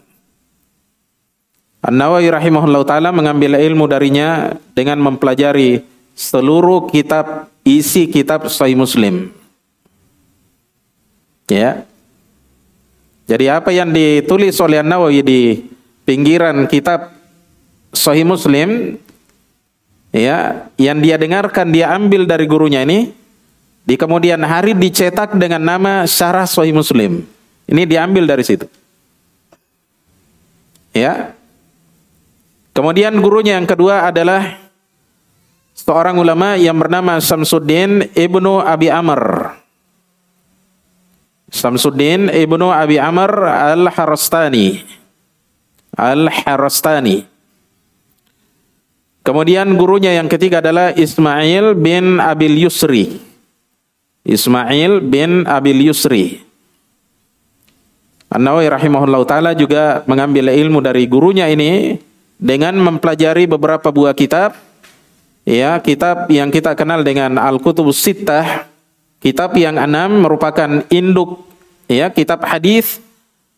An-Nawawi 1.86 2.26
rahimahullah 2.34 2.82
taala 2.82 3.14
mengambil 3.14 3.54
ilmu 3.54 3.86
darinya 3.86 4.58
dengan 4.74 4.98
mempelajari 4.98 5.86
seluruh 6.18 6.90
kitab 6.90 7.46
isi 7.62 8.10
kitab 8.10 8.50
Sahih 8.50 8.74
Muslim. 8.74 9.30
Ya, 11.46 11.86
jadi 13.26 13.58
apa 13.58 13.74
yang 13.74 13.90
ditulis 13.90 14.54
oleh 14.62 14.78
An-Nawawi 14.78 15.20
di 15.26 15.40
pinggiran 16.06 16.70
kitab 16.70 17.10
Sahih 17.90 18.22
Muslim 18.22 18.94
ya, 20.14 20.70
yang 20.78 21.02
dia 21.02 21.18
dengarkan 21.18 21.74
dia 21.74 21.90
ambil 21.90 22.22
dari 22.22 22.46
gurunya 22.46 22.86
ini 22.86 23.10
di 23.82 23.94
kemudian 23.98 24.38
hari 24.46 24.78
dicetak 24.78 25.34
dengan 25.34 25.58
nama 25.58 25.92
Syarah 26.06 26.46
Sahih 26.46 26.74
Muslim. 26.74 27.26
Ini 27.66 27.82
diambil 27.82 28.30
dari 28.30 28.46
situ. 28.46 28.70
Ya. 30.94 31.34
Kemudian 32.70 33.18
gurunya 33.18 33.58
yang 33.58 33.66
kedua 33.66 34.06
adalah 34.06 34.70
seorang 35.74 36.14
ulama 36.18 36.54
yang 36.54 36.78
bernama 36.78 37.18
Samsuddin 37.18 38.10
Ibnu 38.14 38.62
Abi 38.62 38.86
Amr. 38.86 39.45
Samsuddin 41.46 42.26
Ibnu 42.26 42.74
Abi 42.74 42.98
Amr 42.98 43.30
Al-Harastani. 43.46 44.82
Al-Harastani. 45.94 47.22
Kemudian 49.22 49.74
gurunya 49.74 50.14
yang 50.14 50.30
ketiga 50.30 50.62
adalah 50.62 50.94
Ismail 50.94 51.74
bin 51.74 52.22
Abil 52.22 52.62
Yusri. 52.62 53.18
Ismail 54.22 55.02
bin 55.02 55.46
Abil 55.46 55.86
Yusri. 55.86 56.46
An-Nawawi 58.30 58.66
rahimahullah 58.70 59.22
ta'ala 59.22 59.50
juga 59.54 60.02
mengambil 60.06 60.50
ilmu 60.50 60.82
dari 60.82 61.06
gurunya 61.06 61.46
ini 61.46 61.98
dengan 62.38 62.74
mempelajari 62.74 63.46
beberapa 63.46 63.90
buah 63.90 64.14
kitab. 64.14 64.54
Ya, 65.46 65.78
kitab 65.78 66.26
yang 66.26 66.50
kita 66.50 66.74
kenal 66.74 67.06
dengan 67.06 67.38
Al-Kutubus 67.38 68.02
Sittah 68.02 68.66
Kitab 69.26 69.58
yang 69.58 69.74
enam 69.74 70.22
merupakan 70.22 70.86
induk 70.86 71.42
ya 71.90 72.06
kitab 72.14 72.46
hadis 72.46 73.02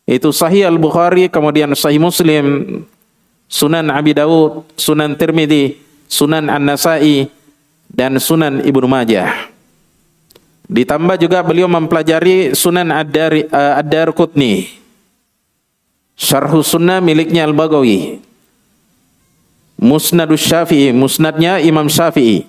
itu 0.08 0.32
Sahih 0.32 0.64
Al 0.64 0.80
Bukhari, 0.80 1.28
kemudian 1.28 1.68
Sahih 1.76 2.00
Muslim, 2.00 2.80
Sunan 3.44 3.92
Abi 3.92 4.16
Dawud, 4.16 4.64
Sunan 4.80 5.12
Tirmidzi, 5.20 5.76
Sunan 6.08 6.48
An 6.48 6.64
Nasai 6.64 7.28
dan 7.92 8.16
Sunan 8.16 8.64
Ibnu 8.64 8.88
Majah. 8.88 9.52
Ditambah 10.72 11.20
juga 11.20 11.44
beliau 11.44 11.68
mempelajari 11.68 12.56
Sunan 12.56 12.88
Ad-Dar 12.88 13.36
uh, 13.52 13.80
Ad-Darqutni. 13.84 14.72
Syarh 16.16 16.64
Sunnah 16.64 17.04
miliknya 17.04 17.44
Al-Baghawi. 17.44 18.24
Musnadus 19.76 20.48
Syafi'i, 20.48 20.96
musnadnya 20.96 21.60
Imam 21.60 21.92
Syafi'i. 21.92 22.48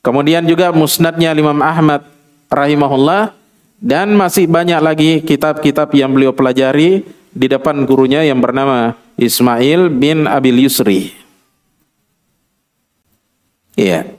Kemudian 0.00 0.48
juga 0.48 0.72
musnadnya 0.72 1.36
Imam 1.36 1.60
Ahmad 1.60 2.08
rahimahullah 2.48 3.36
dan 3.80 4.12
masih 4.16 4.48
banyak 4.48 4.80
lagi 4.80 5.10
kitab-kitab 5.20 5.92
yang 5.92 6.12
beliau 6.12 6.32
pelajari 6.32 7.04
di 7.30 7.46
depan 7.46 7.84
gurunya 7.84 8.24
yang 8.24 8.40
bernama 8.40 8.96
Ismail 9.20 9.92
bin 9.92 10.24
Abil 10.24 10.64
Yusri. 10.64 11.12
Iya. 13.76 14.12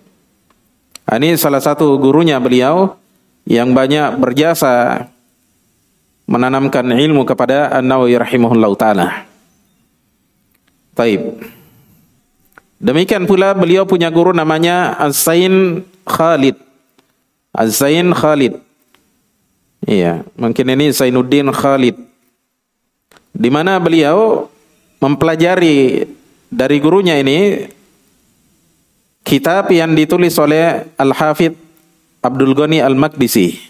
Ini 1.12 1.36
salah 1.36 1.60
satu 1.60 1.98
gurunya 2.00 2.39
beliau 2.39 2.96
yang 3.44 3.74
banyak 3.76 4.22
berjasa 4.22 5.06
menanamkan 6.30 6.88
ilmu 6.88 7.28
kepada 7.28 7.74
An-Nawawi 7.74 8.15
rahimahullah 8.15 8.72
taala. 8.80 9.08
Taib. 10.96 11.41
Demikian 12.82 13.30
pula 13.30 13.54
beliau 13.54 13.86
punya 13.86 14.10
guru 14.10 14.34
namanya 14.34 14.98
Az-Zain 14.98 15.86
Khalid. 16.02 16.58
Az-Zain 17.54 18.10
Khalid. 18.10 18.58
Iya, 19.86 20.26
mungkin 20.34 20.65
ini 20.65 20.89
Zainuddin 20.89 21.54
Khalid. 21.54 21.94
Di 23.38 23.50
mana 23.54 23.78
beliau 23.78 24.50
mempelajari 24.98 26.10
dari 26.50 26.78
gurunya 26.82 27.22
ini 27.22 27.70
kitab 29.22 29.70
yang 29.70 29.94
ditulis 29.94 30.34
oleh 30.41 30.89
Al-Hafidh 30.98 31.54
Abdul 32.26 32.58
Ghani 32.58 32.82
Al-Maqdisi. 32.82 33.62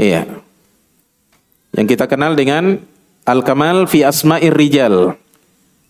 Iya. 0.00 0.24
Yang 1.76 1.86
kita 1.92 2.08
kenal 2.08 2.32
dengan 2.36 2.80
Al-Kamal 3.28 3.84
fi 3.84 4.00
Asma'ir 4.00 4.56
Rijal. 4.56 5.12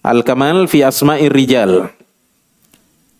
Al-Kamal 0.00 0.64
fi 0.64 0.80
Asma'ir 0.80 1.28
Rijal. 1.28 1.92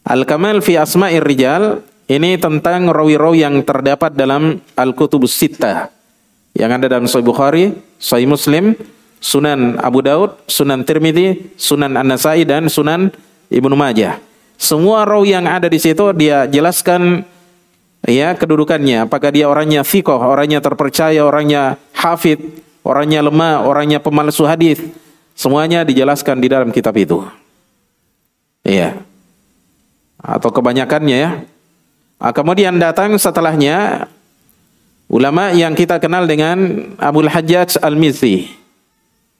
Al-Kamal 0.08 0.64
fi 0.64 0.80
Asma'ir 0.80 1.20
Rijal 1.20 1.84
ini 2.08 2.40
tentang 2.40 2.88
rawi-rawi 2.88 3.44
yang 3.44 3.60
terdapat 3.60 4.16
dalam 4.16 4.64
Al-Kutubus 4.74 5.36
Sittah. 5.36 5.92
Yang 6.56 6.70
ada 6.80 6.86
dalam 6.96 7.06
Sahih 7.06 7.26
Bukhari, 7.26 7.76
Sahih 8.00 8.26
Muslim, 8.26 8.74
Sunan 9.20 9.76
Abu 9.78 10.00
Daud, 10.00 10.40
Sunan 10.48 10.82
Tirmidzi, 10.82 11.52
Sunan 11.60 11.94
An-Nasai 12.00 12.48
dan 12.48 12.72
Sunan 12.72 13.12
Ibnu 13.52 13.76
Majah. 13.76 14.16
Semua 14.56 15.04
rawi 15.04 15.36
yang 15.36 15.44
ada 15.44 15.68
di 15.68 15.76
situ 15.76 16.02
dia 16.16 16.48
jelaskan 16.48 17.28
ya 18.08 18.32
kedudukannya. 18.32 19.04
Apakah 19.04 19.30
dia 19.30 19.46
orangnya 19.52 19.84
fikoh, 19.84 20.16
orangnya 20.16 20.64
terpercaya, 20.64 21.20
orangnya 21.22 21.76
hafid, 21.92 22.40
orangnya 22.80 23.20
lemah, 23.20 23.68
orangnya 23.68 24.00
pemalsu 24.00 24.48
hadis. 24.48 24.80
Semuanya 25.40 25.88
dijelaskan 25.88 26.36
di 26.36 26.52
dalam 26.52 26.68
kitab 26.68 26.92
itu. 27.00 27.24
Iya. 28.60 29.00
Atau 30.20 30.52
kebanyakannya 30.52 31.16
ya. 31.16 31.30
Nah, 32.20 32.32
kemudian 32.36 32.76
datang 32.76 33.16
setelahnya 33.16 34.04
ulama 35.08 35.48
yang 35.56 35.72
kita 35.72 35.96
kenal 35.96 36.28
dengan 36.28 36.92
Abdul 37.00 37.32
Hajjaj 37.32 37.80
Al-Mizzi 37.80 38.52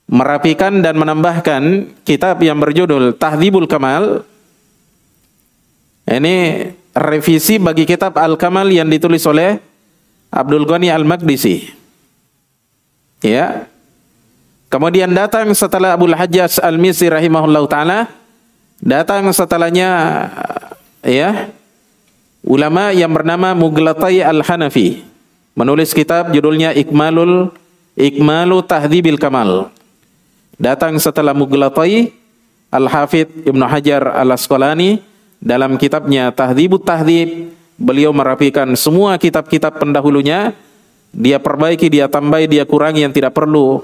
merapikan 0.09 0.81
dan 0.81 0.97
menambahkan 0.97 1.93
kitab 2.09 2.41
yang 2.41 2.57
berjudul 2.57 3.21
Tahdhibul 3.21 3.69
Kamal 3.69 4.25
ini 6.09 6.65
revisi 6.97 7.61
bagi 7.61 7.85
kitab 7.85 8.17
Al-Kamal 8.17 8.73
yang 8.73 8.89
ditulis 8.89 9.23
oleh 9.29 9.61
Abdul 10.33 10.65
Ghani 10.65 10.89
Al-Maqdisi. 10.89 11.69
Ya. 13.21 13.69
Kemudian 14.71 15.11
datang 15.11 15.51
setelah 15.51 15.99
Abu 15.99 16.07
Hajjaj 16.07 16.63
Al-Misi 16.63 17.11
rahimahullah 17.11 17.67
taala, 17.67 18.07
datang 18.79 19.27
setelahnya 19.35 19.91
ya 21.03 21.51
ulama 22.47 22.95
yang 22.95 23.11
bernama 23.11 23.51
Mughlatai 23.51 24.23
Al-Hanafi 24.23 25.03
menulis 25.59 25.91
kitab 25.91 26.31
judulnya 26.31 26.71
Ikmalul 26.79 27.51
Ikmalu 27.99 28.63
Tahdzibil 28.63 29.19
Kamal. 29.19 29.75
Datang 30.55 31.03
setelah 31.03 31.35
Mughlatai 31.35 32.15
Al-Hafidh 32.71 33.51
Ibnu 33.51 33.67
Hajar 33.67 34.07
Al-Asqalani 34.23 35.03
dalam 35.43 35.75
kitabnya 35.83 36.31
Tahdhibut 36.31 36.87
Tahdhib, 36.87 37.51
beliau 37.75 38.15
merapikan 38.15 38.71
semua 38.79 39.19
kitab-kitab 39.19 39.83
pendahulunya, 39.83 40.55
dia 41.11 41.43
perbaiki, 41.43 41.91
dia 41.91 42.07
tambahi, 42.07 42.47
dia 42.47 42.63
kurangi 42.63 43.03
yang 43.03 43.11
tidak 43.11 43.35
perlu. 43.35 43.83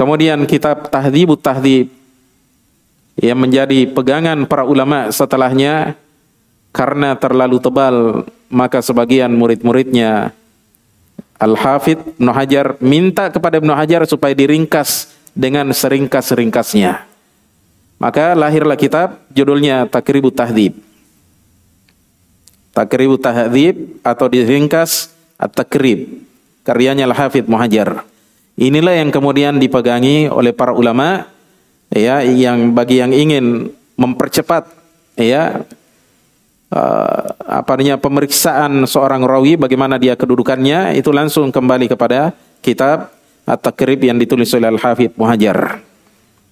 Kemudian 0.00 0.48
kitab 0.48 0.88
Tahdhibut 0.88 1.44
Tahdhib 1.44 1.92
yang 3.20 3.36
menjadi 3.36 3.84
pegangan 3.84 4.48
para 4.48 4.64
ulama 4.64 5.12
setelahnya 5.12 5.92
karena 6.72 7.12
terlalu 7.20 7.60
tebal, 7.60 8.24
maka 8.48 8.80
sebagian 8.80 9.28
murid-muridnya 9.36 10.32
Al-Hafidh 11.36 12.16
Ibn 12.16 12.32
Hajar 12.32 12.80
minta 12.80 13.28
kepada 13.28 13.60
Ibn 13.60 13.76
Hajar 13.76 14.08
supaya 14.08 14.32
diringkas 14.32 15.12
dengan 15.36 15.68
seringkas-ringkasnya. 15.68 17.04
Maka 18.00 18.32
lahirlah 18.32 18.80
kitab 18.80 19.20
judulnya 19.36 19.84
Takribut 19.84 20.32
Tahdhib. 20.32 20.80
Takribut 22.72 23.20
Tahdhib 23.20 24.00
atau 24.00 24.32
diringkas 24.32 25.12
At-Takrib. 25.36 26.24
Karyanya 26.64 27.04
Al-Hafidh 27.04 27.44
Muhajar. 27.44 28.08
Inilah 28.60 29.00
yang 29.00 29.08
kemudian 29.08 29.56
dipegangi 29.56 30.28
oleh 30.28 30.52
para 30.52 30.76
ulama 30.76 31.24
ya 31.88 32.20
yang 32.20 32.76
bagi 32.76 33.00
yang 33.00 33.08
ingin 33.08 33.72
mempercepat 33.96 34.68
ya 35.16 35.64
uh, 36.68 37.22
apa 37.40 37.72
namanya 37.80 37.96
pemeriksaan 37.96 38.84
seorang 38.84 39.24
rawi 39.24 39.56
bagaimana 39.56 39.96
dia 39.96 40.12
kedudukannya 40.12 40.92
itu 40.92 41.08
langsung 41.08 41.48
kembali 41.48 41.88
kepada 41.88 42.36
kitab 42.60 43.08
At-Takrib 43.48 44.04
yang 44.04 44.20
ditulis 44.20 44.52
oleh 44.52 44.68
Al-Hafidh 44.68 45.16
Muhajar. 45.16 45.80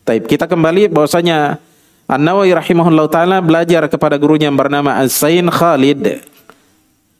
Taib. 0.08 0.24
Kita 0.24 0.48
kembali 0.48 0.88
bahwasanya 0.88 1.60
An-Nawawi 2.08 2.56
rahimahullah 2.56 3.06
taala 3.12 3.44
belajar 3.44 3.84
kepada 3.92 4.16
gurunya 4.16 4.48
yang 4.48 4.56
bernama 4.56 4.96
Az-Zain 4.96 5.44
Khalid 5.52 6.24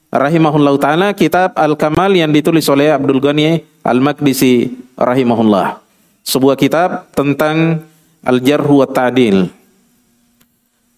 rahimahullah 0.09 0.75
taala 0.81 1.09
kitab 1.13 1.53
Al-Kamal 1.53 2.17
yang 2.17 2.33
ditulis 2.33 2.65
oleh 2.73 2.89
Abdul 2.89 3.21
Ghani 3.21 3.61
Al-Maqdisi 3.89 4.69
rahimahullah. 5.01 5.81
Sebuah 6.29 6.61
kitab 6.61 7.09
tentang 7.17 7.89
Al-Jarh 8.21 8.69
wa 8.69 8.85
Ta'dil. 8.85 9.49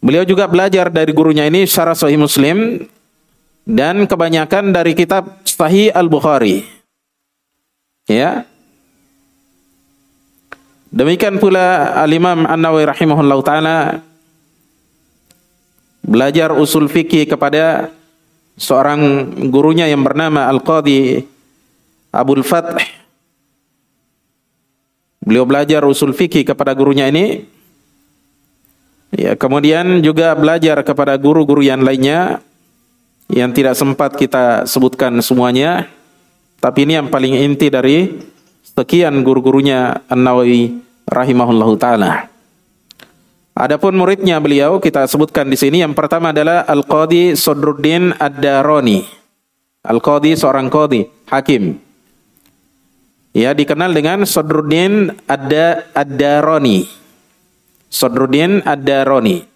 Beliau 0.02 0.26
juga 0.26 0.50
belajar 0.50 0.90
dari 0.90 1.14
gurunya 1.14 1.46
ini 1.46 1.68
Syarah 1.70 1.94
Sahih 1.94 2.18
Muslim 2.18 2.82
dan 3.62 4.10
kebanyakan 4.10 4.74
dari 4.74 4.98
kitab 4.98 5.38
Sahih 5.46 5.94
Al-Bukhari. 5.94 6.66
Ya, 8.10 8.50
Demikian 10.90 11.38
pula 11.38 11.94
Al-Imam 12.02 12.50
An-Nawawi 12.50 12.82
rahimahullah 12.90 13.38
taala 13.46 13.78
belajar 16.02 16.50
usul 16.50 16.90
fikih 16.90 17.30
kepada 17.30 17.94
seorang 18.58 19.30
gurunya 19.54 19.86
yang 19.86 20.02
bernama 20.02 20.50
Al-Qadhi 20.50 21.22
Abdul 22.10 22.42
Fath. 22.42 22.74
Beliau 25.22 25.46
belajar 25.46 25.86
usul 25.86 26.10
fikih 26.10 26.42
kepada 26.42 26.74
gurunya 26.74 27.06
ini. 27.06 27.46
Ya, 29.10 29.34
kemudian 29.34 30.02
juga 30.02 30.34
belajar 30.38 30.82
kepada 30.86 31.18
guru-guru 31.18 31.66
yang 31.66 31.82
lainnya 31.82 32.38
yang 33.30 33.50
tidak 33.54 33.74
sempat 33.78 34.14
kita 34.14 34.66
sebutkan 34.66 35.18
semuanya. 35.22 35.86
Tapi 36.58 36.86
ini 36.86 36.98
yang 36.98 37.08
paling 37.10 37.34
inti 37.34 37.70
dari 37.70 38.20
sekian 38.62 39.22
guru-gurunya 39.22 40.02
An-Nawawi 40.06 40.78
rahimahullahu 41.08 41.74
taala. 41.78 42.30
Adapun 43.56 43.98
muridnya 43.98 44.38
beliau 44.38 44.78
kita 44.78 45.04
sebutkan 45.10 45.50
di 45.50 45.58
sini 45.58 45.82
yang 45.82 45.92
pertama 45.92 46.30
adalah 46.30 46.64
Al-Qadi 46.64 47.34
Sodruddin 47.34 48.14
Ad-Darani. 48.16 49.04
Al-Qadi 49.84 50.32
seorang 50.38 50.70
qadi, 50.70 51.04
hakim. 51.28 51.89
Ya 53.30 53.54
dikenal 53.54 53.94
dengan 53.94 54.26
Sodruddin 54.26 55.14
Ad-Darani. 55.30 56.82
Sodruddin 57.86 58.66
Ad-Darani. 58.66 59.46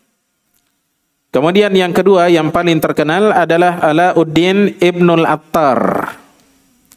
Kemudian 1.35 1.75
yang 1.75 1.91
kedua 1.91 2.31
yang 2.31 2.55
paling 2.55 2.79
terkenal 2.79 3.35
adalah 3.35 3.83
Alauddin 3.83 4.79
Ibnul 4.79 5.27
Attar. 5.27 6.07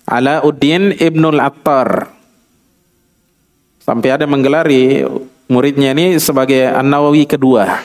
Alauddin 0.06 0.94
Ibnul 0.94 1.42
Attar. 1.42 2.14
Sampai 3.82 4.14
ada 4.14 4.30
menggelari 4.30 5.02
muridnya 5.50 5.98
ini 5.98 6.22
sebagai 6.22 6.70
An-Nawawi 6.70 7.26
kedua. 7.26 7.82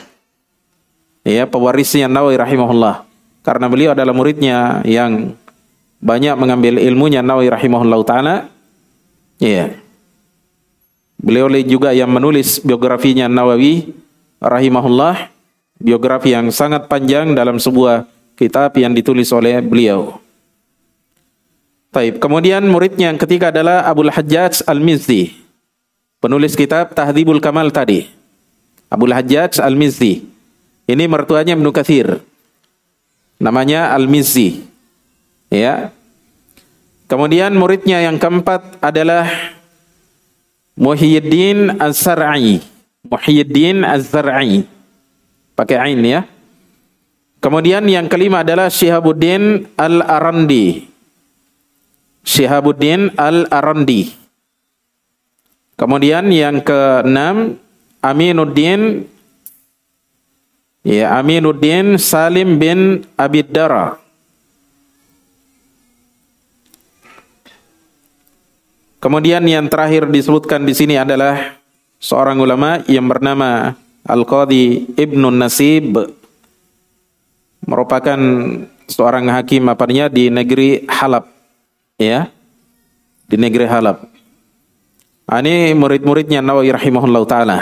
Ya, 1.25 1.49
pewarisnya 1.49 2.05
An-Nawawi 2.05 2.37
rahimahullah. 2.37 3.09
karena 3.43 3.67
beliau 3.67 3.91
adalah 3.91 4.15
muridnya 4.15 4.79
yang 4.87 5.35
banyak 5.99 6.35
mengambil 6.39 6.79
ilmunya 6.79 7.19
Nawawi 7.19 7.51
rahimahullah 7.51 7.99
taala. 8.07 8.35
Iya. 9.43 9.75
Beliau 11.19 11.51
juga 11.67 11.91
yang 11.91 12.07
menulis 12.07 12.63
biografinya 12.63 13.27
Nawawi 13.27 13.91
rahimahullah, 14.39 15.27
biografi 15.83 16.31
yang 16.31 16.47
sangat 16.51 16.87
panjang 16.87 17.35
dalam 17.35 17.59
sebuah 17.59 18.07
kitab 18.39 18.71
yang 18.79 18.95
ditulis 18.95 19.27
oleh 19.35 19.59
beliau. 19.59 20.19
Taib. 21.93 22.17
Kemudian 22.23 22.65
muridnya 22.65 23.11
yang 23.11 23.19
ketiga 23.19 23.53
adalah 23.53 23.85
Abdul 23.85 24.09
Hajjaj 24.09 24.65
Al-Mizzi. 24.65 25.35
Penulis 26.23 26.57
kitab 26.57 26.95
Tahdhibul 26.95 27.43
Kamal 27.43 27.69
tadi. 27.69 28.07
Abdul 28.89 29.13
Hajjaj 29.13 29.61
Al-Mizzi. 29.61 30.23
Ini 30.89 31.03
mertuanya 31.05 31.53
Ibnu 31.53 31.69
Katsir. 31.69 32.23
Namanya 33.37 33.93
Al-Mizzi. 33.93 34.65
Ya. 35.53 35.93
Kemudian 37.07 37.53
muridnya 37.53 37.99
yang 38.01 38.17
keempat 38.17 38.79
adalah 38.79 39.27
Muhyiddin 40.73 41.77
Az-Zar'i. 41.77 42.63
Muhyiddin 43.05 43.85
Az-Zar'i. 43.85 44.65
Pakai 45.53 45.77
ain 45.77 46.01
ya. 46.01 46.25
Kemudian 47.43 47.83
yang 47.91 48.07
kelima 48.07 48.41
adalah 48.41 48.71
Syihabuddin 48.71 49.67
Al-Arandi. 49.75 50.87
Syihabuddin 52.23 53.13
Al-Arandi. 53.19 54.15
Kemudian 55.75 56.31
yang 56.31 56.63
keenam 56.63 57.59
Aminuddin 57.99 59.09
ya 60.87 61.19
Aminuddin 61.19 61.99
Salim 61.99 62.59
bin 62.59 63.03
Abiddara. 63.19 64.02
Kemudian 69.03 69.43
yang 69.43 69.67
terakhir 69.67 70.07
disebutkan 70.07 70.63
di 70.63 70.71
sini 70.71 70.95
adalah 70.95 71.59
seorang 71.99 72.39
ulama 72.39 72.79
yang 72.87 73.03
bernama 73.03 73.75
Al-Qadhi 74.07 74.95
Ibnu 74.95 75.27
Nasib 75.27 76.07
merupakan 77.67 78.15
seorang 78.87 79.27
hakim 79.27 79.67
apanya 79.67 80.07
di 80.07 80.31
negeri 80.31 80.87
Halab 80.87 81.27
ya 81.99 82.31
di 83.27 83.35
negeri 83.35 83.67
Halab. 83.67 84.07
Ah, 85.27 85.43
ini 85.43 85.75
murid-muridnya 85.75 86.39
Nawawi 86.39 86.71
rahimahullah 86.71 87.23
taala. 87.27 87.59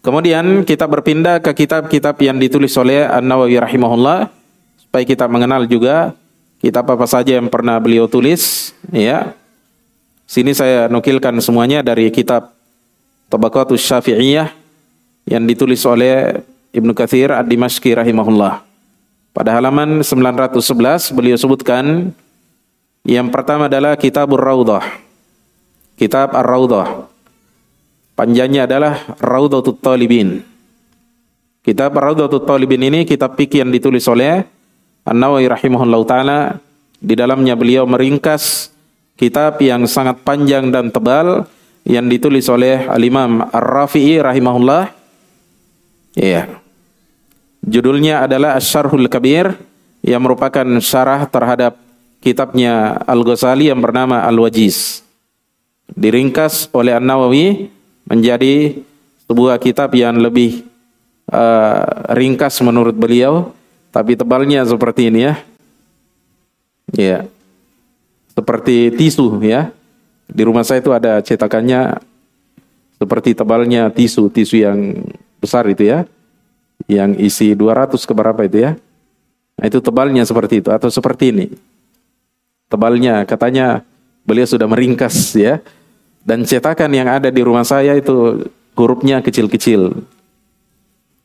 Kemudian 0.00 0.64
kita 0.64 0.88
berpindah 0.88 1.44
ke 1.44 1.52
kitab-kitab 1.52 2.16
yang 2.24 2.40
ditulis 2.40 2.72
oleh 2.80 3.04
An-Nawawi 3.04 3.60
rahimahullah 3.60 4.32
supaya 4.80 5.04
kita 5.04 5.28
mengenal 5.28 5.68
juga 5.68 6.16
kitab 6.56 6.88
apa 6.88 7.04
saja 7.04 7.36
yang 7.36 7.52
pernah 7.52 7.76
beliau 7.76 8.08
tulis 8.08 8.72
ya 8.88 9.36
sini 10.26 10.52
saya 10.52 10.90
nukilkan 10.90 11.38
semuanya 11.40 11.80
dari 11.80 12.10
kitab 12.10 12.52
Tabaqatus 13.30 13.80
Syafi'iyah 13.80 14.50
yang 15.26 15.42
ditulis 15.46 15.82
oleh 15.86 16.42
Ibnu 16.70 16.92
Katsir 16.92 17.32
Ad-Dimashqi 17.32 17.96
rahimahullah. 17.96 18.62
Pada 19.32 19.56
halaman 19.56 20.04
911 20.04 21.14
beliau 21.16 21.38
sebutkan 21.40 22.12
yang 23.06 23.30
pertama 23.30 23.70
adalah 23.70 23.94
Kitabur 23.94 24.42
Raudhah. 24.42 24.82
Kitab 25.96 26.36
Ar-Raudhah. 26.36 27.08
Panjangnya 28.16 28.64
adalah 28.64 29.00
Raudhatut 29.20 29.80
Talibin. 29.80 30.40
Kitab 31.64 31.96
Raudhatut 31.96 32.44
Talibin 32.44 32.80
ini 32.84 33.04
kitab 33.04 33.36
fikih 33.36 33.64
yang 33.64 33.72
ditulis 33.72 34.04
oleh 34.08 34.44
An-Nawawi 35.04 35.48
rahimahullah 35.48 36.00
taala. 36.08 36.38
Di 36.96 37.12
dalamnya 37.12 37.52
beliau 37.52 37.84
meringkas 37.84 38.72
kitab 39.16 39.58
yang 39.64 39.88
sangat 39.88 40.20
panjang 40.22 40.68
dan 40.68 40.92
tebal 40.92 41.48
yang 41.88 42.06
ditulis 42.06 42.46
oleh 42.52 42.84
Al-Imam 42.86 43.48
Ar-Rafi'i 43.48 44.20
rahimahullah. 44.20 44.92
Iya. 46.16 46.60
Judulnya 47.66 48.28
adalah 48.28 48.54
Asyarhul 48.54 49.10
Kabir 49.10 49.56
yang 50.04 50.22
merupakan 50.22 50.64
syarah 50.78 51.26
terhadap 51.26 51.78
kitabnya 52.22 53.02
Al-Ghazali 53.08 53.72
yang 53.72 53.82
bernama 53.82 54.22
Al-Wajiz. 54.22 55.02
Diringkas 55.90 56.70
oleh 56.74 56.94
An-Nawawi 56.94 57.70
menjadi 58.06 58.82
sebuah 59.26 59.58
kitab 59.58 59.94
yang 59.94 60.18
lebih 60.18 60.66
uh, 61.30 62.14
ringkas 62.14 62.58
menurut 62.62 62.94
beliau, 62.94 63.54
tapi 63.90 64.14
tebalnya 64.18 64.62
seperti 64.66 65.10
ini 65.10 65.20
ya. 65.26 65.34
Ya. 66.94 67.18
Seperti 68.36 68.92
tisu 68.92 69.40
ya. 69.40 69.72
Di 70.28 70.42
rumah 70.44 70.62
saya 70.66 70.84
itu 70.84 70.92
ada 70.92 71.24
cetakannya 71.24 71.96
seperti 73.00 73.32
tebalnya 73.32 73.88
tisu, 73.88 74.28
tisu 74.28 74.56
yang 74.60 74.78
besar 75.40 75.64
itu 75.68 75.88
ya 75.88 76.04
yang 76.84 77.16
isi 77.16 77.56
200 77.56 77.96
ke 77.96 78.12
berapa 78.12 78.40
itu 78.44 78.68
ya. 78.68 78.72
Nah, 79.56 79.64
itu 79.64 79.80
tebalnya 79.80 80.28
seperti 80.28 80.60
itu 80.60 80.68
atau 80.68 80.92
seperti 80.92 81.32
ini. 81.32 81.46
Tebalnya 82.68 83.24
katanya 83.24 83.80
beliau 84.28 84.44
sudah 84.44 84.68
meringkas 84.68 85.32
ya. 85.32 85.64
Dan 86.26 86.42
cetakan 86.42 86.90
yang 86.90 87.06
ada 87.06 87.30
di 87.30 87.40
rumah 87.40 87.62
saya 87.62 87.94
itu 87.94 88.50
hurufnya 88.74 89.22
kecil-kecil. 89.22 89.94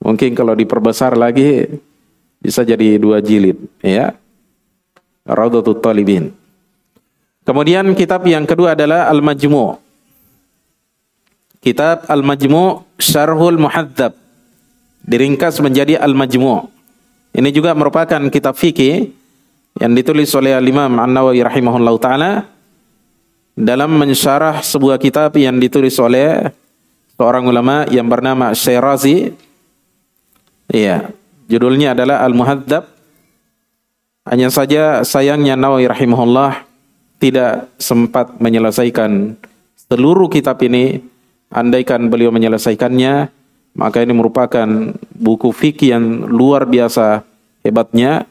Mungkin 0.02 0.38
kalau 0.38 0.54
diperbesar 0.54 1.17
lagi 1.17 1.67
bisa 2.38 2.62
jadi 2.62 3.02
dua 3.02 3.19
jilid 3.19 3.58
ya. 3.82 4.13
Raudatul 5.26 5.82
Talibin. 5.82 6.40
Kemudian 7.41 7.97
kitab 7.97 8.21
yang 8.30 8.45
kedua 8.45 8.77
adalah 8.77 9.10
Al-Majmu'. 9.10 9.82
Kitab 11.62 12.06
Al-Majmu' 12.06 13.01
Syarhul 13.01 13.58
Muhadzab 13.58 14.13
diringkas 15.01 15.58
menjadi 15.62 15.97
Al-Majmu'. 15.97 16.69
Ini 17.34 17.49
juga 17.49 17.73
merupakan 17.73 18.21
kitab 18.30 18.54
fikih 18.54 19.10
yang 19.82 19.93
ditulis 19.97 20.30
oleh 20.38 20.54
Imam 20.62 21.01
An-Nawawi 21.01 21.41
rahimahullah 21.41 21.95
taala 21.97 22.32
dalam 23.58 23.97
mensyarah 23.97 24.62
sebuah 24.62 25.01
kitab 25.01 25.34
yang 25.39 25.58
ditulis 25.58 25.97
oleh 25.97 26.54
seorang 27.17 27.45
ulama 27.49 27.89
yang 27.89 28.06
bernama 28.06 28.54
Syairazi. 28.54 29.34
Iya, 30.69 31.10
judulnya 31.49 31.97
adalah 31.97 32.21
Al-Muhadzab. 32.21 32.86
Hanya 34.30 34.54
saja 34.54 35.01
sayangnya 35.01 35.58
Nawawi 35.58 35.89
rahimahullah 35.89 36.70
tidak 37.21 37.69
sempat 37.77 38.41
menyelesaikan 38.41 39.38
seluruh 39.77 40.27
kitab 40.34 40.57
ini. 40.65 41.13
Andaikan 41.51 42.07
beliau 42.07 42.31
menyelesaikannya, 42.31 43.27
maka 43.75 43.99
ini 43.99 44.15
merupakan 44.15 44.67
buku 45.19 45.51
fikih 45.51 45.91
yang 45.91 46.03
luar 46.31 46.63
biasa 46.63 47.27
hebatnya 47.60 48.23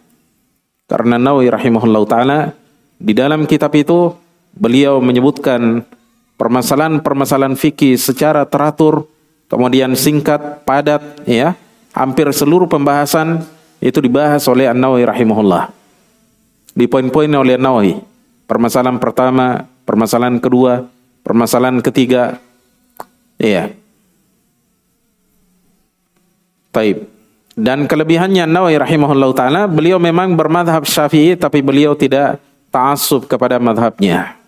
karena 0.91 1.17
Nawawi 1.17 1.53
rahimahullah 1.53 2.03
taala 2.09 2.39
di 2.99 3.13
dalam 3.15 3.47
kitab 3.47 3.73
itu 3.79 4.13
beliau 4.53 4.99
menyebutkan 4.99 5.87
permasalahan-permasalahan 6.35 7.55
fikih 7.55 7.97
secara 7.97 8.45
teratur 8.45 9.07
kemudian 9.47 9.95
singkat 9.95 10.67
padat 10.67 11.23
ya 11.25 11.55
hampir 11.95 12.29
seluruh 12.35 12.67
pembahasan 12.67 13.45
itu 13.81 14.01
dibahas 14.03 14.45
oleh 14.51 14.69
An-Nawawi 14.69 15.09
rahimahullah 15.09 15.73
di 16.75 16.85
poin-poin 16.91 17.31
oleh 17.31 17.57
An-Nawawi 17.57 18.10
permasalahan 18.51 18.99
pertama 18.99 19.71
permasalahan 19.87 20.43
kedua 20.43 20.91
permasalahan 21.23 21.79
ketiga 21.79 22.43
iya 23.39 23.71
Taib. 26.71 27.11
Dan 27.59 27.91
kelebihannya 27.91 28.47
Nawawi 28.47 28.79
rahimahullah 28.79 29.31
taala, 29.35 29.63
beliau 29.67 29.99
memang 29.99 30.39
bermadhab 30.39 30.87
Syafi'i 30.87 31.35
tapi 31.35 31.61
beliau 31.61 31.99
tidak 31.99 32.39
ta'assub 32.71 33.27
kepada 33.27 33.59
madhabnya. 33.59 34.39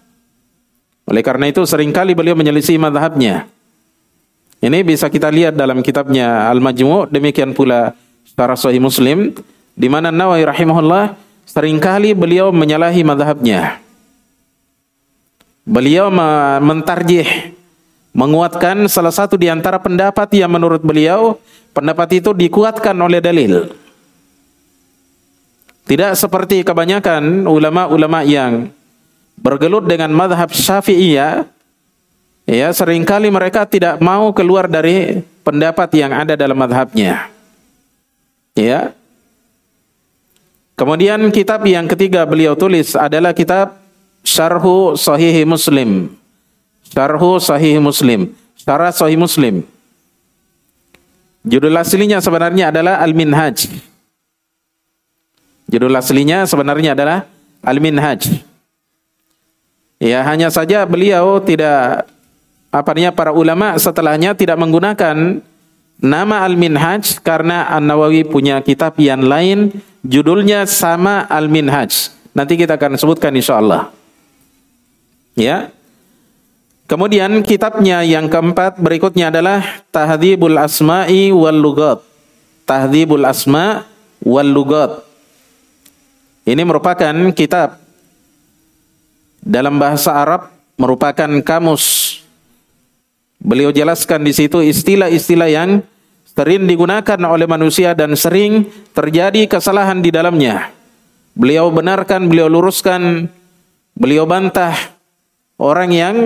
Oleh 1.11 1.21
karena 1.21 1.51
itu 1.51 1.67
sering 1.67 1.91
kali 1.91 2.15
beliau 2.15 2.39
menyelisih 2.39 2.79
madhabnya. 2.79 3.51
Ini 4.63 4.87
bisa 4.87 5.11
kita 5.11 5.27
lihat 5.35 5.59
dalam 5.59 5.83
kitabnya 5.83 6.47
Al-Majmu' 6.47 7.11
demikian 7.11 7.51
pula 7.51 7.99
secara 8.23 8.55
Sahih 8.55 8.79
Muslim 8.79 9.35
di 9.75 9.91
mana 9.91 10.15
Nawawi 10.15 10.47
rahimahullah 10.47 11.19
sering 11.43 11.83
kali 11.83 12.15
beliau 12.15 12.55
menyalahi 12.55 13.03
madhabnya. 13.03 13.83
Beliau 15.63 16.11
mentarjih 16.59 17.55
menguatkan 18.13 18.91
salah 18.91 19.15
satu 19.15 19.39
di 19.39 19.47
antara 19.47 19.79
pendapat 19.79 20.29
yang 20.35 20.51
menurut 20.51 20.83
beliau 20.83 21.39
pendapat 21.71 22.19
itu 22.19 22.35
dikuatkan 22.35 22.93
oleh 22.99 23.23
dalil. 23.23 23.71
Tidak 25.87 26.15
seperti 26.15 26.63
kebanyakan 26.63 27.47
ulama-ulama 27.47 28.23
yang 28.23 28.71
bergelut 29.39 29.87
dengan 29.87 30.15
madhab 30.15 30.51
syafi'iyah, 30.55 31.47
ya 32.47 32.69
sering 32.71 33.03
kali 33.03 33.31
mereka 33.31 33.67
tidak 33.67 33.99
mau 33.99 34.31
keluar 34.31 34.71
dari 34.71 35.23
pendapat 35.43 35.91
yang 35.99 36.13
ada 36.15 36.39
dalam 36.39 36.55
madhabnya. 36.55 37.31
Ya, 38.53 38.93
Kemudian 40.73 41.29
kitab 41.31 41.63
yang 41.69 41.85
ketiga 41.85 42.25
beliau 42.25 42.57
tulis 42.57 42.97
adalah 42.97 43.37
kitab 43.37 43.82
Syarhu 44.23 44.95
Sahih 44.95 45.43
Muslim. 45.45 46.15
Syarhu 46.87 47.39
Sahih 47.43 47.79
Muslim. 47.83 48.33
Syarah 48.59 48.95
Sahih 48.95 49.19
Muslim. 49.19 49.67
Judul 51.43 51.75
aslinya 51.75 52.23
sebenarnya 52.23 52.71
adalah 52.71 53.03
Al-Minhaj. 53.03 53.67
Judul 55.67 55.91
aslinya 55.99 56.47
sebenarnya 56.47 56.95
adalah 56.95 57.27
Al-Minhaj. 57.67 58.31
Ya, 59.99 60.23
hanya 60.27 60.51
saja 60.55 60.87
beliau 60.87 61.43
tidak 61.43 62.07
apa 62.73 62.91
namanya 62.95 63.13
para 63.15 63.31
ulama 63.35 63.75
setelahnya 63.79 64.35
tidak 64.39 64.59
menggunakan 64.59 65.43
nama 66.03 66.37
Al-Minhaj 66.47 67.23
karena 67.23 67.71
An-Nawawi 67.71 68.27
punya 68.27 68.59
kitab 68.63 68.99
yang 68.99 69.23
lain 69.23 69.71
judulnya 70.07 70.67
sama 70.67 71.27
Al-Minhaj. 71.27 72.15
Nanti 72.35 72.55
kita 72.59 72.79
akan 72.79 72.99
sebutkan 72.99 73.35
insyaallah. 73.35 74.02
Ya. 75.39 75.73
Kemudian 76.91 77.41
kitabnya 77.41 78.05
yang 78.05 78.29
keempat 78.29 78.77
berikutnya 78.77 79.33
adalah 79.33 79.81
Tahdhibul 79.89 80.61
Asma'i 80.61 81.33
wal 81.33 81.57
Lugat. 81.57 82.05
Tahdhibul 82.69 83.25
Asma' 83.25 83.89
wal 84.21 84.51
Lugat. 84.53 85.01
Ini 86.45 86.61
merupakan 86.69 87.15
kitab 87.33 87.81
dalam 89.41 89.81
bahasa 89.81 90.13
Arab 90.13 90.53
merupakan 90.77 91.31
kamus. 91.41 92.19
Beliau 93.41 93.73
jelaskan 93.75 94.23
di 94.23 94.37
situ 94.37 94.61
istilah-istilah 94.61 95.49
yang 95.49 95.83
sering 96.29 96.69
digunakan 96.69 97.19
oleh 97.25 97.49
manusia 97.49 97.97
dan 97.97 98.15
sering 98.15 98.69
terjadi 98.93 99.49
kesalahan 99.49 100.05
di 100.05 100.13
dalamnya. 100.13 100.71
Beliau 101.33 101.73
benarkan, 101.73 102.29
beliau 102.29 102.47
luruskan, 102.53 103.33
beliau 103.97 104.29
bantah 104.29 104.92
orang 105.57 105.91
yang 105.93 106.17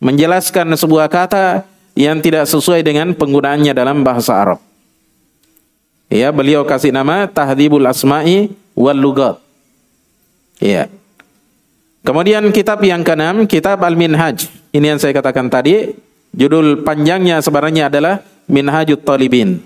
menjelaskan 0.00 0.72
sebuah 0.76 1.08
kata 1.08 1.64
yang 1.96 2.20
tidak 2.20 2.44
sesuai 2.44 2.84
dengan 2.84 3.16
penggunaannya 3.16 3.72
dalam 3.72 4.04
bahasa 4.04 4.36
Arab. 4.36 4.60
Ya, 6.06 6.30
beliau 6.30 6.62
kasih 6.62 6.94
nama 6.94 7.26
Tahdhibul 7.26 7.82
Asma'i 7.82 8.52
wal 8.78 8.94
Lugat. 8.94 9.42
Ya. 10.62 10.86
Kemudian 12.06 12.46
kitab 12.54 12.78
yang 12.86 13.02
keenam, 13.02 13.48
kitab 13.50 13.82
Al-Minhaj. 13.82 14.46
Ini 14.70 14.94
yang 14.94 15.00
saya 15.02 15.10
katakan 15.10 15.50
tadi, 15.50 15.90
judul 16.30 16.86
panjangnya 16.86 17.42
sebenarnya 17.42 17.90
adalah 17.90 18.22
Minhajut 18.46 19.02
Talibin. 19.02 19.58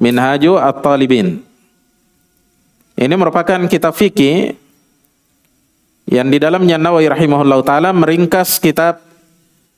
Minhaju 0.00 0.56
At-Talibin. 0.56 1.44
Ini 2.96 3.14
merupakan 3.20 3.60
kitab 3.68 3.92
fikih 3.92 4.56
yang 6.10 6.26
di 6.26 6.42
dalamnya 6.42 6.74
Nawawi 6.74 7.06
rahimahullah 7.06 7.62
taala 7.62 7.94
meringkas 7.94 8.58
kitab 8.58 8.98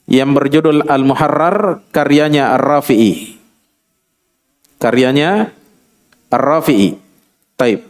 yang 0.09 0.33
berjudul 0.33 0.89
Al-Muharrar 0.89 1.85
karyanya 1.93 2.57
Ar-Rafi'i. 2.57 3.37
Karyanya 4.81 5.53
Ar-Rafi'i. 6.33 6.97
Taib. 7.53 7.85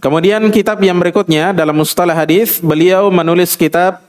Kemudian 0.00 0.48
kitab 0.48 0.80
yang 0.80 0.96
berikutnya 0.96 1.52
dalam 1.52 1.76
mustalah 1.76 2.16
hadis 2.16 2.64
beliau 2.64 3.12
menulis 3.12 3.52
kitab 3.52 4.00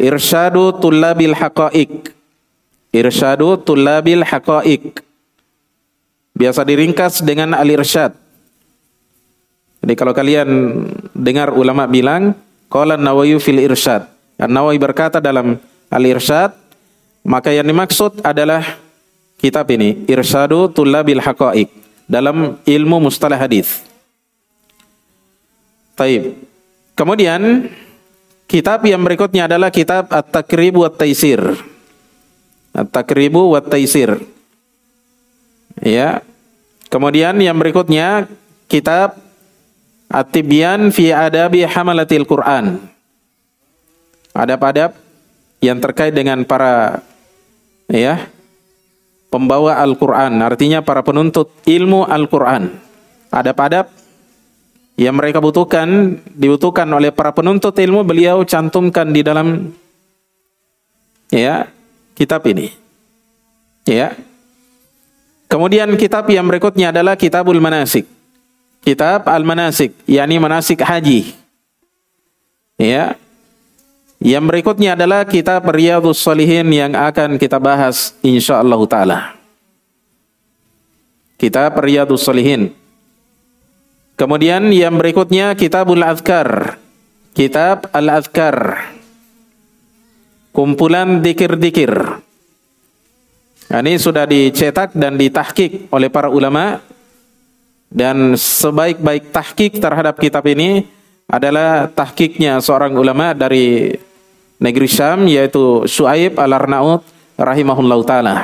Irsyadu 0.00 0.80
Tullabil 0.80 1.36
Haqa'iq. 1.36 2.16
Irsyadu 2.96 3.60
Tullabil 3.60 4.24
Haqa'iq. 4.24 5.04
Biasa 6.32 6.64
diringkas 6.64 7.20
dengan 7.20 7.52
Al-Irsyad. 7.52 8.16
Jadi 9.82 9.94
kalau 9.98 10.14
kalian 10.14 10.48
dengar 11.22 11.54
ulama 11.54 11.86
bilang, 11.86 12.34
qala 12.66 12.98
Nawawi 12.98 13.38
fil 13.38 13.62
irsyad. 13.62 14.10
An-Nawawi 14.42 14.82
berkata 14.82 15.22
dalam 15.22 15.54
Al-Irsyad, 15.86 16.50
maka 17.22 17.54
yang 17.54 17.70
dimaksud 17.70 18.26
adalah 18.26 18.64
kitab 19.38 19.70
ini, 19.70 20.02
Irsyadu 20.10 20.66
Tullabil 20.74 21.22
Haqaiq 21.22 21.70
dalam 22.10 22.58
ilmu 22.66 22.96
mustalah 23.06 23.38
hadis. 23.38 23.86
Taib. 25.94 26.34
Kemudian 26.98 27.70
kitab 28.50 28.82
yang 28.82 29.04
berikutnya 29.06 29.46
adalah 29.46 29.70
kitab 29.70 30.10
At-Takribu 30.10 30.82
wa 30.82 30.90
Taisir. 30.90 31.38
At-Takribu 32.74 33.54
wa 33.54 33.60
Taisir. 33.62 34.18
Ya. 35.78 36.24
Kemudian 36.90 37.38
yang 37.38 37.56
berikutnya 37.56 38.26
kitab 38.66 39.16
At-Tibyan 40.12 40.92
fi 40.92 41.08
adabi 41.08 41.64
hamalatil 41.64 42.28
Quran. 42.28 42.76
Adab-adab 44.36 44.92
yang 45.64 45.80
terkait 45.80 46.12
dengan 46.12 46.44
para 46.44 47.00
ya 47.88 48.28
pembawa 49.32 49.80
Al-Quran, 49.80 50.36
artinya 50.44 50.84
para 50.84 51.00
penuntut 51.00 51.48
ilmu 51.64 52.04
Al-Quran. 52.04 52.76
Adab-adab 53.32 53.88
yang 55.00 55.16
mereka 55.16 55.40
butuhkan, 55.40 56.20
dibutuhkan 56.36 56.84
oleh 56.92 57.08
para 57.08 57.32
penuntut 57.32 57.72
ilmu, 57.72 58.04
beliau 58.04 58.44
cantumkan 58.44 59.08
di 59.08 59.24
dalam 59.24 59.72
ya 61.32 61.72
kitab 62.12 62.44
ini. 62.52 62.68
Ya. 63.88 64.12
Kemudian 65.48 65.88
kitab 65.96 66.28
yang 66.32 66.48
berikutnya 66.48 66.92
adalah 66.92 67.12
Kitabul 67.12 67.60
Manasik 67.60 68.08
kitab 68.82 69.30
Al-Manasik, 69.30 69.94
yakni 70.04 70.36
manasik 70.42 70.82
haji. 70.82 71.32
Ya. 72.76 73.16
Yang 74.22 74.44
berikutnya 74.54 74.94
adalah 74.94 75.26
kitab 75.26 75.66
Riyadhus 75.66 76.22
Shalihin 76.22 76.70
yang 76.70 76.94
akan 76.94 77.42
kita 77.42 77.58
bahas 77.58 78.14
insyaallah 78.22 78.78
taala. 78.86 79.34
Kitab 81.38 81.74
Riyadhus 81.82 82.22
Shalihin. 82.22 82.70
Kemudian 84.14 84.70
yang 84.70 84.94
berikutnya 84.94 85.58
Kitabul 85.58 86.06
Azkar. 86.06 86.78
Kitab 87.34 87.90
Al-Azkar. 87.90 88.78
Kumpulan 90.54 91.18
dikir-dikir. 91.18 91.90
Ini 93.72 93.96
sudah 93.98 94.28
dicetak 94.28 94.94
dan 94.94 95.18
ditahkik 95.18 95.90
oleh 95.90 96.12
para 96.12 96.28
ulama 96.30 96.78
dan 97.92 98.34
sebaik-baik 98.40 99.30
tahkik 99.30 99.76
terhadap 99.76 100.16
kitab 100.16 100.48
ini 100.48 100.88
adalah 101.28 101.92
tahkiknya 101.92 102.56
seorang 102.64 102.96
ulama 102.96 103.36
dari 103.36 103.92
negeri 104.56 104.88
Syam 104.88 105.28
yaitu 105.28 105.84
Suaib 105.84 106.40
Al-Arnaud 106.40 107.04
rahimahullah 107.36 107.98
taala. 108.08 108.36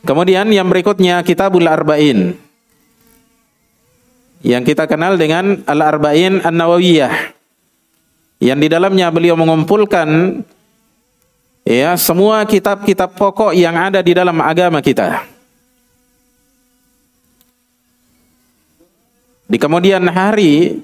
Kemudian 0.00 0.48
yang 0.48 0.64
berikutnya 0.72 1.20
Kitabul 1.20 1.68
Arba'in. 1.68 2.32
Yang 4.40 4.72
kita 4.72 4.88
kenal 4.88 5.20
dengan 5.20 5.60
Al-Arba'in 5.68 6.40
An-Nawawiyah. 6.40 7.36
Yang 8.40 8.58
di 8.64 8.68
dalamnya 8.72 9.12
beliau 9.12 9.36
mengumpulkan 9.36 10.40
ya 11.68 11.92
semua 12.00 12.48
kitab-kitab 12.48 13.12
pokok 13.12 13.52
yang 13.52 13.76
ada 13.76 14.00
di 14.00 14.16
dalam 14.16 14.40
agama 14.40 14.80
kita. 14.80 15.29
Di 19.50 19.58
kemudian 19.58 20.06
hari 20.06 20.78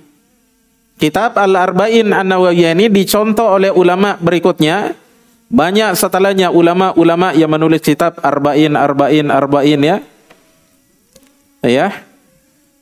kitab 0.99 1.39
Al-Arba'in 1.39 2.11
An-Nawawiyah 2.11 2.75
ini 2.75 2.91
dicontoh 2.91 3.63
oleh 3.63 3.71
ulama 3.71 4.19
berikutnya. 4.19 4.99
Banyak 5.47 5.95
setelahnya 5.95 6.51
ulama-ulama 6.51 7.31
yang 7.31 7.47
menulis 7.47 7.79
kitab 7.79 8.19
Arba'in, 8.19 8.75
Arba'in, 8.75 9.31
Arba'in 9.31 9.79
ya. 9.79 9.97
Ya. 11.63 12.03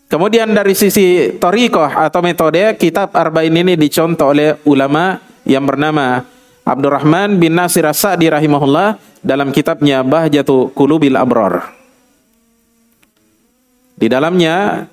Kemudian 0.09 0.49
dari 0.57 0.73
sisi 0.73 1.37
torikoh 1.37 1.93
atau 1.93 2.25
metode, 2.25 2.65
kitab 2.81 3.13
Arba'in 3.13 3.53
ini 3.53 3.77
dicontoh 3.77 4.33
oleh 4.33 4.57
ulama 4.65 5.21
yang 5.45 5.69
bernama 5.69 6.25
Abdurrahman 6.65 7.37
bin 7.37 7.53
Nasir 7.61 7.85
As-Sa'di 7.85 8.33
rahimahullah 8.33 8.97
dalam 9.21 9.53
kitabnya 9.53 10.01
Bahjatu 10.01 10.73
Kulubil 10.73 11.21
Abror. 11.21 11.61
Di 14.01 14.09
dalamnya 14.09 14.89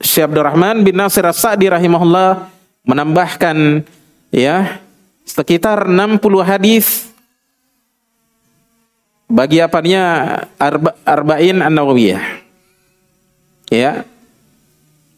Syekh 0.00 0.28
Abdurrahman 0.28 0.84
bin 0.84 0.96
Nasir 0.96 1.24
As-Sa'di 1.24 1.72
rahimahullah 1.72 2.52
menambahkan 2.84 3.82
ya 4.28 4.80
sekitar 5.24 5.88
60 5.88 6.20
hadis 6.44 7.10
bagi 9.26 9.58
apanya 9.58 10.02
arba, 10.56 10.94
arba'in 11.02 11.58
an-nawawiyah. 11.58 12.22
Ya. 13.70 14.06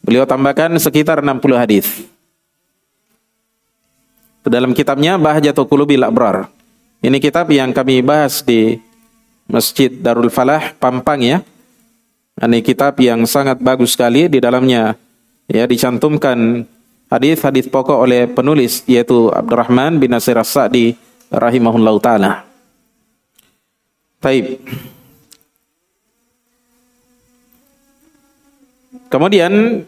Beliau 0.01 0.25
tambahkan 0.25 0.73
sekitar 0.81 1.21
60 1.21 1.53
hadis. 1.53 1.87
Dalam 4.41 4.73
kitabnya 4.73 5.19
Bahjatul 5.21 5.69
Qulubil 5.69 6.01
Abrar. 6.01 6.49
Ini 7.05 7.21
kitab 7.21 7.53
yang 7.53 7.69
kami 7.69 8.01
bahas 8.01 8.41
di 8.41 8.81
Masjid 9.45 9.93
Darul 9.93 10.33
Falah 10.33 10.73
Pampang 10.73 11.21
ya. 11.21 11.45
Ini 12.39 12.63
kitab 12.63 12.95
yang 13.03 13.27
sangat 13.27 13.59
bagus 13.59 13.99
sekali 13.99 14.31
di 14.31 14.39
dalamnya 14.39 14.95
ya 15.51 15.67
dicantumkan 15.67 16.63
hadis-hadis 17.11 17.67
pokok 17.67 17.99
oleh 17.99 18.31
penulis 18.31 18.87
yaitu 18.87 19.27
Abdurrahman 19.27 19.99
bin 19.99 20.15
Nasir 20.15 20.39
As-Sa'di 20.39 20.95
rahimahullah 21.27 21.95
taala. 21.99 22.31
Baik. 24.23 24.63
Kemudian 29.11 29.83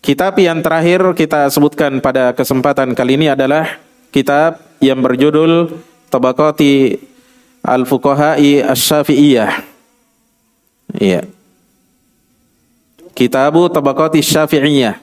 kitab 0.00 0.38
yang 0.40 0.64
terakhir 0.64 1.02
kita 1.12 1.52
sebutkan 1.52 2.00
pada 2.00 2.32
kesempatan 2.32 2.96
kali 2.96 3.20
ini 3.20 3.28
adalah 3.28 3.76
kitab 4.14 4.64
yang 4.80 5.04
berjudul 5.04 5.76
Tabaqati 6.08 6.96
Al-Fuqaha'i 7.66 8.64
Asy-Syafi'iyah. 8.64 9.75
Iya. 10.96 11.28
Kitabu 13.16 13.68
Tabaqati 13.72 14.20
Syafi'iyah. 14.20 15.00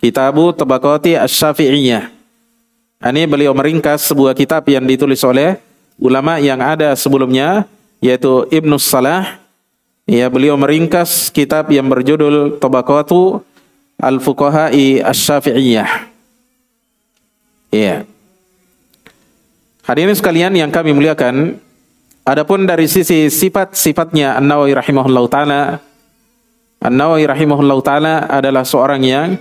Kitabu 0.00 0.52
Tabaqati 0.52 1.16
Asy-Syafi'iyah. 1.16 2.12
Ini 3.00 3.22
beliau 3.28 3.52
meringkas 3.52 4.08
sebuah 4.08 4.36
kitab 4.36 4.64
yang 4.68 4.84
ditulis 4.84 5.20
oleh 5.24 5.60
ulama 5.96 6.36
yang 6.40 6.60
ada 6.60 6.92
sebelumnya 6.96 7.64
yaitu 8.00 8.44
Ibnu 8.52 8.76
Salah. 8.76 9.40
Ya, 10.06 10.30
beliau 10.30 10.54
meringkas 10.54 11.32
kitab 11.34 11.66
yang 11.72 11.88
berjudul 11.90 12.60
Tabaqatu 12.62 13.42
Al-Fuqaha'i 13.98 15.02
Asy-Syafi'iyah. 15.02 16.12
Iya. 17.74 18.06
Hadirin 19.82 20.14
sekalian 20.14 20.54
yang 20.54 20.70
kami 20.70 20.94
muliakan, 20.94 21.58
adapun 22.26 22.66
dari 22.66 22.90
sisi 22.90 23.30
sifat-sifatnya 23.30 24.34
An-Nawawi 24.36 24.74
rahimahullahu 24.74 25.28
taala, 25.30 25.78
An-Nawawi 26.82 27.24
taala 27.86 28.26
adalah 28.26 28.66
seorang 28.66 29.00
yang 29.06 29.38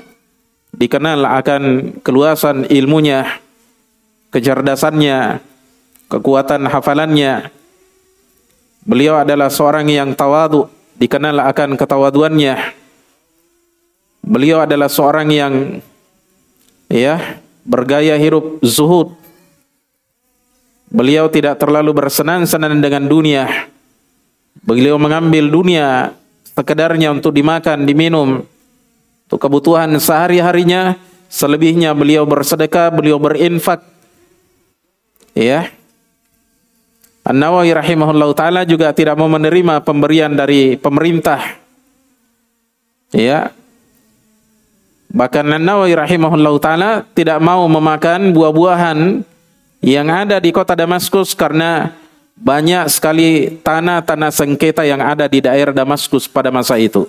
dikenal 0.71 1.25
akan 1.25 1.63
keluasan 2.05 2.69
ilmunya, 2.69 3.41
kecerdasannya, 4.29 5.41
kekuatan 6.07 6.69
hafalannya. 6.69 7.49
Beliau 8.86 9.17
adalah 9.17 9.49
seorang 9.49 9.89
yang 9.89 10.13
tawadu, 10.13 10.69
dikenal 11.01 11.41
akan 11.41 11.73
ketawaduannya. 11.73 12.55
Beliau 14.21 14.61
adalah 14.61 14.89
seorang 14.89 15.27
yang 15.33 15.53
ya, 16.89 17.41
bergaya 17.65 18.13
hidup 18.21 18.61
zuhud, 18.61 19.17
Beliau 20.89 21.27
tidak 21.27 21.57
terlalu 21.57 21.91
bersenang-senang 21.97 22.77
dengan 22.77 23.09
dunia. 23.09 23.67
Beliau 24.61 24.95
mengambil 25.01 25.49
dunia 25.49 26.13
sekedarnya 26.55 27.11
untuk 27.11 27.36
dimakan, 27.36 27.83
diminum, 27.83 28.45
untuk 29.27 29.39
kebutuhan 29.41 29.91
sehari-harinya. 29.97 30.97
Selebihnya 31.25 31.91
beliau 31.91 32.23
bersedekah, 32.23 32.93
beliau 32.93 33.19
berinfak. 33.19 33.83
Ya. 35.36 35.67
An-Nawawi 37.25 37.73
rahimahullah 37.75 38.29
taala 38.38 38.61
juga 38.63 38.93
tidak 38.93 39.17
mau 39.17 39.27
menerima 39.27 39.81
pemberian 39.81 40.31
dari 40.31 40.77
pemerintah. 40.79 41.41
Ya. 43.11 43.51
Bahkan 45.11 45.45
An-Nawawi 45.59 45.97
rahimahullah 45.97 46.53
taala 46.61 46.91
tidak 47.11 47.41
mau 47.43 47.65
memakan 47.67 48.31
buah-buahan 48.31 49.25
yang 49.86 50.09
ada 50.09 50.41
di 50.41 50.49
kota 50.49 50.73
Damaskus 50.73 51.38
karena 51.38 51.93
banyak 52.33 52.89
sekali 52.89 53.61
tanah-tanah 53.61 54.33
sengketa 54.33 54.81
yang 54.81 54.97
ada 54.97 55.29
di 55.29 55.45
daerah 55.45 55.69
Damaskus 55.69 56.25
pada 56.25 56.49
masa 56.49 56.81
itu. 56.81 57.05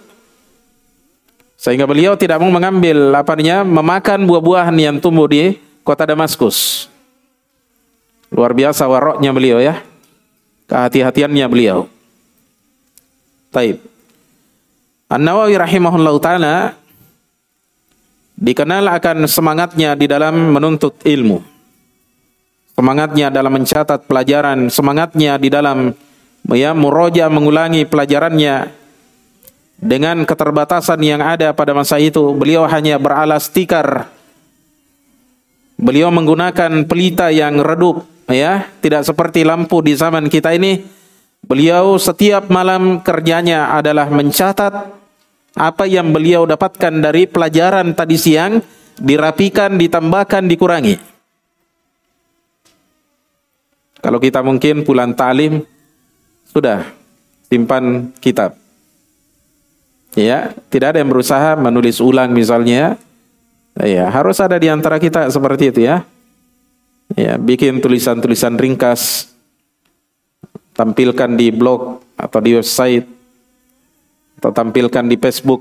Sehingga 1.57 1.89
beliau 1.89 2.21
tidak 2.21 2.37
mau 2.37 2.53
mengambil 2.53 3.17
apanya 3.17 3.65
memakan 3.65 4.29
buah-buahan 4.29 4.77
yang 4.77 4.97
tumbuh 5.01 5.25
di 5.25 5.57
kota 5.81 6.05
Damaskus. 6.05 6.85
Luar 8.29 8.53
biasa 8.53 8.85
waroknya 8.85 9.33
beliau 9.33 9.57
ya. 9.57 9.81
Kehati-hatiannya 10.69 11.47
beliau. 11.49 11.89
Taib. 13.57 13.81
An-Nawawi 15.09 15.57
rahimahullah 15.57 16.15
taala 16.21 16.55
dikenal 18.37 18.85
akan 19.01 19.25
semangatnya 19.25 19.97
di 19.97 20.05
dalam 20.05 20.53
menuntut 20.53 21.01
ilmu 21.09 21.56
semangatnya 22.77 23.33
dalam 23.33 23.57
mencatat 23.57 24.05
pelajaran, 24.05 24.69
semangatnya 24.69 25.41
di 25.41 25.49
dalam 25.49 25.97
ya 26.53 26.77
muroja 26.77 27.27
mengulangi 27.33 27.89
pelajarannya 27.89 28.71
dengan 29.77 30.25
keterbatasan 30.25 31.01
yang 31.01 31.25
ada 31.25 31.53
pada 31.57 31.73
masa 31.73 31.97
itu, 32.01 32.37
beliau 32.37 32.69
hanya 32.69 33.01
beralas 33.01 33.49
tikar. 33.49 34.09
Beliau 35.77 36.09
menggunakan 36.09 36.89
pelita 36.89 37.29
yang 37.29 37.61
redup, 37.61 38.09
ya, 38.33 38.73
tidak 38.81 39.05
seperti 39.05 39.45
lampu 39.45 39.85
di 39.85 39.93
zaman 39.93 40.33
kita 40.33 40.57
ini. 40.57 40.81
Beliau 41.45 42.01
setiap 42.01 42.49
malam 42.49 43.05
kerjanya 43.05 43.77
adalah 43.77 44.09
mencatat 44.09 44.73
apa 45.57 45.85
yang 45.85 46.13
beliau 46.13 46.49
dapatkan 46.49 47.05
dari 47.05 47.29
pelajaran 47.29 47.93
tadi 47.93 48.17
siang, 48.17 48.65
dirapikan, 48.97 49.77
ditambahkan, 49.77 50.49
dikurangi. 50.49 51.16
Kalau 54.01 54.19
kita 54.21 54.45
mungkin 54.45 54.85
pulang 54.85 55.17
talim 55.17 55.65
sudah 56.49 56.89
simpan 57.49 58.13
kitab. 58.21 58.57
Ya, 60.17 60.57
tidak 60.73 60.97
ada 60.97 60.99
yang 61.05 61.13
berusaha 61.13 61.57
menulis 61.61 62.01
ulang 62.01 62.33
misalnya. 62.33 62.97
Ya, 63.77 64.09
harus 64.09 64.41
ada 64.41 64.57
di 64.57 64.73
antara 64.73 64.97
kita 64.97 65.29
seperti 65.29 65.69
itu 65.69 65.81
ya. 65.85 66.09
Ya, 67.13 67.37
bikin 67.37 67.85
tulisan-tulisan 67.85 68.57
ringkas 68.57 69.31
tampilkan 70.73 71.37
di 71.37 71.53
blog 71.53 72.01
atau 72.17 72.41
di 72.41 72.57
website 72.57 73.05
atau 74.41 74.51
tampilkan 74.53 75.05
di 75.05 75.17
Facebook 75.21 75.61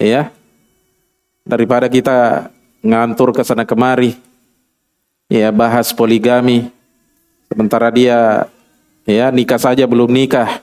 ya. 0.00 0.32
Daripada 1.44 1.88
kita 1.92 2.48
ngantur 2.80 3.36
ke 3.36 3.44
sana 3.44 3.68
kemari 3.68 4.16
ya 5.28 5.52
bahas 5.52 5.92
poligami 5.92 6.72
sementara 7.50 7.90
dia 7.90 8.46
ya 9.02 9.34
nikah 9.34 9.58
saja 9.58 9.82
belum 9.84 10.06
nikah. 10.06 10.62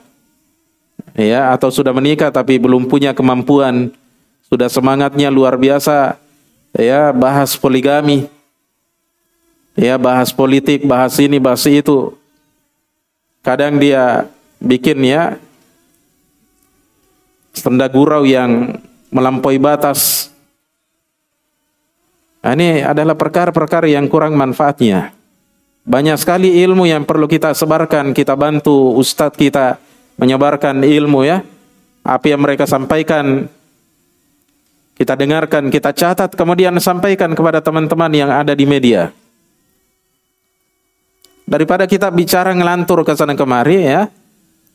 Ya 1.12 1.52
atau 1.52 1.68
sudah 1.68 1.92
menikah 1.92 2.32
tapi 2.32 2.56
belum 2.56 2.88
punya 2.88 3.12
kemampuan. 3.12 3.92
Sudah 4.48 4.72
semangatnya 4.72 5.28
luar 5.28 5.60
biasa. 5.60 6.16
Ya 6.72 7.12
bahas 7.12 7.52
poligami. 7.54 8.32
Ya 9.76 10.00
bahas 10.00 10.32
politik 10.32 10.88
bahas 10.88 11.14
ini 11.20 11.36
bahas 11.36 11.62
itu. 11.68 12.16
Kadang 13.44 13.78
dia 13.78 14.26
bikin 14.58 14.98
ya 15.04 15.38
senda 17.54 17.86
gurau 17.86 18.24
yang 18.24 18.80
melampaui 19.12 19.60
batas. 19.60 20.30
Nah, 22.38 22.54
ini 22.54 22.80
adalah 22.80 23.18
perkara-perkara 23.18 23.90
yang 23.90 24.06
kurang 24.06 24.38
manfaatnya 24.38 25.17
banyak 25.88 26.20
sekali 26.20 26.60
ilmu 26.68 26.84
yang 26.84 27.08
perlu 27.08 27.24
kita 27.24 27.56
sebarkan, 27.56 28.12
kita 28.12 28.36
bantu 28.36 28.92
ustadz 29.00 29.40
kita 29.40 29.80
menyebarkan 30.20 30.84
ilmu 30.84 31.24
ya. 31.24 31.40
Apa 32.04 32.28
yang 32.28 32.44
mereka 32.44 32.68
sampaikan 32.68 33.48
kita 35.00 35.16
dengarkan, 35.16 35.72
kita 35.72 35.96
catat, 35.96 36.36
kemudian 36.36 36.76
sampaikan 36.76 37.32
kepada 37.32 37.64
teman-teman 37.64 38.12
yang 38.12 38.28
ada 38.28 38.52
di 38.52 38.68
media. 38.68 39.08
Daripada 41.48 41.88
kita 41.88 42.12
bicara 42.12 42.52
ngelantur 42.52 43.00
ke 43.08 43.16
sana 43.16 43.32
kemari 43.32 43.88
ya, 43.88 44.12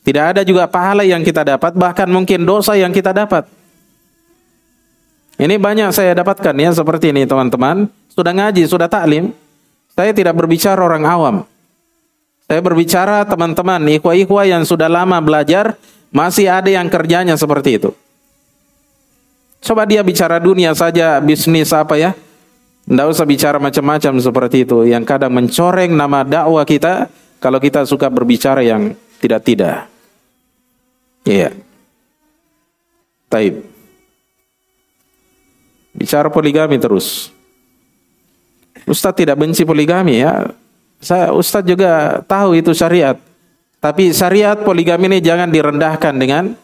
tidak 0.02 0.34
ada 0.34 0.42
juga 0.42 0.66
pahala 0.66 1.06
yang 1.06 1.22
kita 1.22 1.46
dapat, 1.46 1.78
bahkan 1.78 2.10
mungkin 2.10 2.42
dosa 2.42 2.74
yang 2.74 2.90
kita 2.90 3.14
dapat. 3.14 3.46
Ini 5.38 5.62
banyak 5.62 5.94
saya 5.94 6.18
dapatkan 6.18 6.58
ya 6.58 6.74
seperti 6.74 7.14
ini 7.14 7.30
teman-teman. 7.30 7.86
Sudah 8.10 8.34
ngaji, 8.34 8.66
sudah 8.66 8.90
taklim, 8.90 9.34
saya 9.94 10.12
tidak 10.14 10.34
berbicara 10.34 10.82
orang 10.82 11.06
awam. 11.06 11.36
Saya 12.50 12.60
berbicara 12.60 13.24
teman-teman, 13.26 13.82
ikhwa-ikhwa 13.98 14.44
yang 14.46 14.64
sudah 14.66 14.92
lama 14.92 15.18
belajar, 15.22 15.78
masih 16.14 16.50
ada 16.50 16.70
yang 16.70 16.86
kerjanya 16.90 17.38
seperti 17.38 17.82
itu. 17.82 17.94
Coba 19.64 19.88
dia 19.88 20.04
bicara 20.04 20.44
dunia 20.44 20.76
saja, 20.76 21.24
bisnis 21.24 21.72
apa 21.72 21.96
ya. 21.96 22.12
Tidak 22.84 23.08
usah 23.08 23.24
bicara 23.24 23.58
macam-macam 23.64 24.20
seperti 24.20 24.68
itu. 24.68 24.84
Yang 24.84 25.08
kadang 25.08 25.32
mencoreng 25.32 25.96
nama 25.96 26.28
dakwah 26.28 26.68
kita, 26.68 27.08
kalau 27.40 27.64
kita 27.64 27.88
suka 27.88 28.12
berbicara 28.12 28.60
yang 28.60 28.92
tidak-tidak. 29.24 29.88
Iya. 31.24 31.56
Taib. 33.32 33.64
Bicara 35.96 36.28
poligami 36.28 36.76
terus. 36.76 37.32
Ustadz 38.88 39.20
tidak 39.24 39.40
benci 39.40 39.64
poligami 39.64 40.24
ya. 40.24 40.48
Saya 41.04 41.32
Ustadz 41.36 41.68
juga 41.68 42.24
tahu 42.24 42.56
itu 42.60 42.72
syariat. 42.72 43.20
Tapi 43.84 44.16
syariat 44.16 44.56
poligami 44.56 45.12
ini 45.12 45.20
jangan 45.20 45.52
direndahkan 45.52 46.16
dengan 46.16 46.56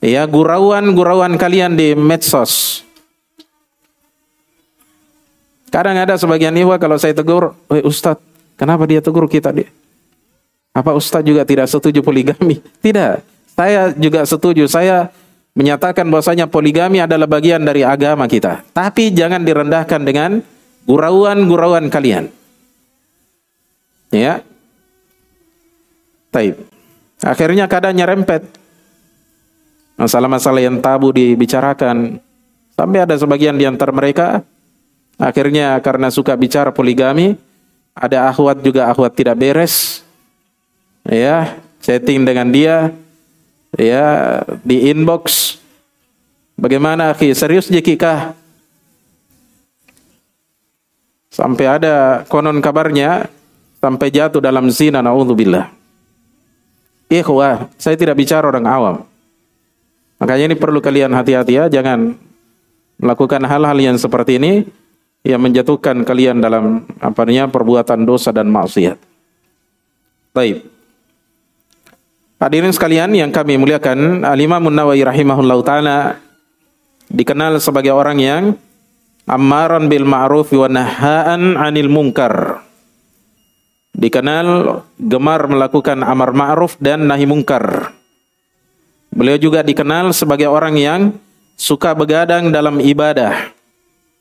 ya 0.00 0.24
gurauan-gurauan 0.24 1.36
kalian 1.36 1.76
di 1.76 1.92
medsos. 1.92 2.84
Kadang 5.68 6.00
ada 6.00 6.16
sebagian 6.16 6.56
ikhwah 6.56 6.80
kalau 6.80 6.96
saya 6.96 7.12
tegur, 7.12 7.52
"Woi 7.68 7.84
Ustadz, 7.84 8.24
kenapa 8.56 8.88
dia 8.88 9.04
tegur 9.04 9.28
kita 9.28 9.52
dia? 9.52 9.68
Apa 10.72 10.96
Ustadz 10.96 11.28
juga 11.28 11.44
tidak 11.44 11.68
setuju 11.68 12.00
poligami?" 12.00 12.64
Tidak. 12.84 13.20
Saya 13.52 13.92
juga 13.92 14.24
setuju. 14.24 14.64
Saya 14.64 15.12
menyatakan 15.52 16.08
bahwasanya 16.08 16.48
poligami 16.48 17.04
adalah 17.04 17.28
bagian 17.28 17.60
dari 17.60 17.84
agama 17.84 18.24
kita. 18.24 18.64
Tapi 18.72 19.12
jangan 19.12 19.44
direndahkan 19.44 20.00
dengan 20.06 20.40
gurauan-gurauan 20.88 21.92
kalian. 21.92 22.32
Ya. 24.08 24.40
Taib. 26.32 26.56
Akhirnya 27.20 27.68
kadang 27.68 27.92
nyerempet. 27.92 28.48
Masalah-masalah 30.00 30.64
yang 30.64 30.80
tabu 30.80 31.12
dibicarakan. 31.12 32.16
Sampai 32.72 33.04
ada 33.04 33.12
sebagian 33.18 33.58
di 33.58 33.68
antara 33.68 33.92
mereka 33.92 34.40
akhirnya 35.18 35.74
karena 35.82 36.08
suka 36.14 36.38
bicara 36.38 36.70
poligami, 36.70 37.34
ada 37.90 38.30
akhwat 38.30 38.62
juga 38.62 38.86
akhwat 38.86 39.12
tidak 39.18 39.34
beres. 39.34 40.06
Ya, 41.02 41.58
chatting 41.82 42.22
dengan 42.22 42.52
dia, 42.54 42.94
ya 43.74 44.40
di 44.64 44.88
inbox 44.92 45.56
bagaimana 46.56 47.12
akhi 47.12 47.32
serius 47.32 47.68
jikikah 47.68 48.32
sampai 51.38 51.66
ada 51.70 52.26
konon 52.26 52.58
kabarnya 52.58 53.30
sampai 53.78 54.10
jatuh 54.10 54.42
dalam 54.42 54.66
zina 54.74 54.98
naudzubillah. 54.98 55.70
Ikhwah 57.06 57.70
saya 57.78 57.94
tidak 57.94 58.18
bicara 58.18 58.50
orang 58.50 58.66
awam. 58.66 58.96
Makanya 60.18 60.50
ini 60.50 60.56
perlu 60.58 60.82
kalian 60.82 61.14
hati-hati 61.14 61.54
ya 61.54 61.70
jangan 61.70 62.18
melakukan 62.98 63.38
hal-hal 63.46 63.78
yang 63.78 63.94
seperti 63.94 64.42
ini 64.42 64.66
yang 65.22 65.38
menjatuhkan 65.38 66.02
kalian 66.02 66.42
dalam 66.42 66.82
apa 66.98 67.22
namanya 67.22 67.46
perbuatan 67.46 68.02
dosa 68.02 68.34
dan 68.34 68.50
maksiat. 68.50 68.98
Baik. 70.34 70.66
Hadirin 72.38 72.70
sekalian 72.70 73.10
yang 73.18 73.34
kami 73.34 73.58
muliakan, 73.58 74.22
Al-Imam 74.22 74.62
Nawawi 74.70 75.02
rahimahullahu 75.02 75.62
taala 75.66 76.22
dikenal 77.10 77.58
sebagai 77.58 77.90
orang 77.90 78.18
yang 78.22 78.42
ammaran 79.28 79.92
bil 79.92 80.08
ma'ruf 80.08 80.50
wa 80.56 80.66
nahaan 80.66 81.54
'anil 81.54 81.92
munkar. 81.92 82.64
Dikenal 83.92 84.80
gemar 84.96 85.46
melakukan 85.46 86.00
amar 86.00 86.32
ma'ruf 86.32 86.80
dan 86.80 87.04
nahi 87.04 87.28
munkar. 87.28 87.92
Beliau 89.12 89.36
juga 89.36 89.60
dikenal 89.60 90.14
sebagai 90.16 90.46
orang 90.48 90.78
yang 90.78 91.00
suka 91.58 91.92
begadang 91.92 92.54
dalam 92.54 92.78
ibadah, 92.78 93.50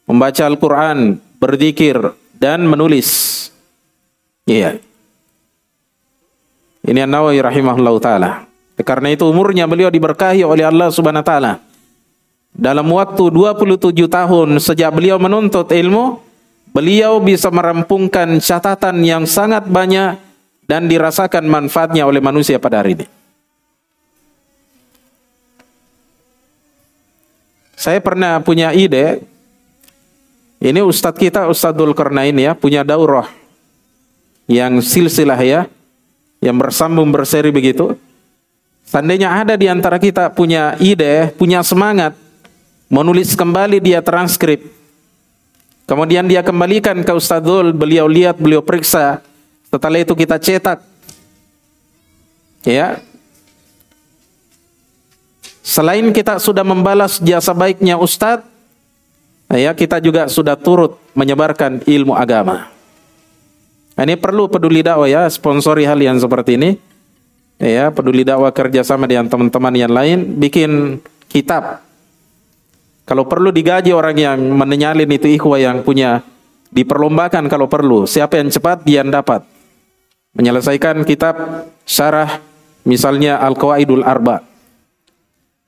membaca 0.10 0.44
Al-Qur'an, 0.50 1.22
berzikir 1.38 2.02
dan 2.34 2.66
menulis. 2.66 3.36
Iya. 4.50 4.82
Ini 6.88 7.04
An-Nawawi 7.04 7.44
rahimahullah 7.44 7.96
taala. 8.02 8.32
Karena 8.82 9.14
itu 9.14 9.28
umurnya 9.28 9.70
beliau 9.70 9.92
diberkahi 9.92 10.42
oleh 10.42 10.66
Allah 10.66 10.90
Subhanahu 10.90 11.22
wa 11.22 11.28
taala. 11.28 11.67
Dalam 12.58 12.90
waktu 12.90 13.30
27 13.30 13.94
tahun 14.10 14.58
sejak 14.58 14.90
beliau 14.90 15.22
menuntut 15.22 15.70
ilmu, 15.70 16.18
beliau 16.74 17.22
bisa 17.22 17.54
merampungkan 17.54 18.42
catatan 18.42 19.06
yang 19.06 19.30
sangat 19.30 19.70
banyak 19.70 20.18
dan 20.66 20.90
dirasakan 20.90 21.46
manfaatnya 21.46 22.10
oleh 22.10 22.18
manusia 22.18 22.58
pada 22.58 22.82
hari 22.82 22.98
ini. 22.98 23.06
Saya 27.78 28.02
pernah 28.02 28.42
punya 28.42 28.74
ide, 28.74 29.22
ini 30.58 30.82
Ustadz 30.82 31.22
kita 31.22 31.46
Ustadzul 31.46 31.94
Karnain 31.94 32.34
ya, 32.34 32.58
punya 32.58 32.82
daurah 32.82 33.30
yang 34.50 34.82
silsilah 34.82 35.38
ya, 35.46 35.70
yang 36.42 36.58
bersambung 36.58 37.14
berseri 37.14 37.54
begitu. 37.54 37.94
Seandainya 38.82 39.30
ada 39.30 39.54
di 39.54 39.70
antara 39.70 40.02
kita 40.02 40.34
punya 40.34 40.74
ide, 40.82 41.30
punya 41.38 41.62
semangat, 41.62 42.18
menulis 42.88 43.36
kembali 43.36 43.84
dia 43.84 44.00
transkrip. 44.04 44.68
Kemudian 45.88 46.28
dia 46.28 46.44
kembalikan 46.44 47.00
ke 47.00 47.12
Ustadzul, 47.16 47.72
beliau 47.72 48.12
lihat, 48.12 48.36
beliau 48.36 48.60
periksa. 48.60 49.24
Setelah 49.72 50.04
itu 50.04 50.12
kita 50.16 50.36
cetak. 50.36 50.84
Ya. 52.68 53.00
Selain 55.64 56.04
kita 56.12 56.40
sudah 56.44 56.64
membalas 56.64 57.20
jasa 57.24 57.56
baiknya 57.56 57.96
Ustadz, 58.00 58.44
ya 59.52 59.72
kita 59.76 60.04
juga 60.04 60.28
sudah 60.28 60.60
turut 60.60 61.00
menyebarkan 61.16 61.84
ilmu 61.88 62.16
agama. 62.16 62.72
Ini 63.96 64.20
perlu 64.20 64.52
peduli 64.52 64.84
dakwah 64.84 65.08
ya, 65.08 65.24
sponsori 65.32 65.88
hal 65.88 65.98
yang 65.98 66.20
seperti 66.20 66.60
ini. 66.60 66.72
Ya, 67.58 67.90
peduli 67.90 68.22
dakwah 68.22 68.54
kerjasama 68.54 69.10
dengan 69.10 69.26
teman-teman 69.26 69.74
yang 69.74 69.90
lain, 69.90 70.38
bikin 70.38 71.02
kitab. 71.26 71.87
Kalau 73.08 73.24
perlu 73.24 73.56
digaji 73.56 73.96
orang 73.96 74.20
yang 74.20 74.36
menyalin 74.52 75.08
itu 75.08 75.32
ikhwah 75.32 75.56
yang 75.56 75.80
punya 75.80 76.28
diperlombakan 76.76 77.48
kalau 77.48 77.72
perlu. 77.72 78.04
Siapa 78.04 78.36
yang 78.36 78.52
cepat 78.52 78.84
dia 78.84 79.00
yang 79.00 79.08
dapat. 79.08 79.48
Menyelesaikan 80.36 81.08
kitab 81.08 81.40
syarah 81.88 82.44
misalnya 82.84 83.40
Al-Qawaidul 83.40 84.04
Arba. 84.04 84.44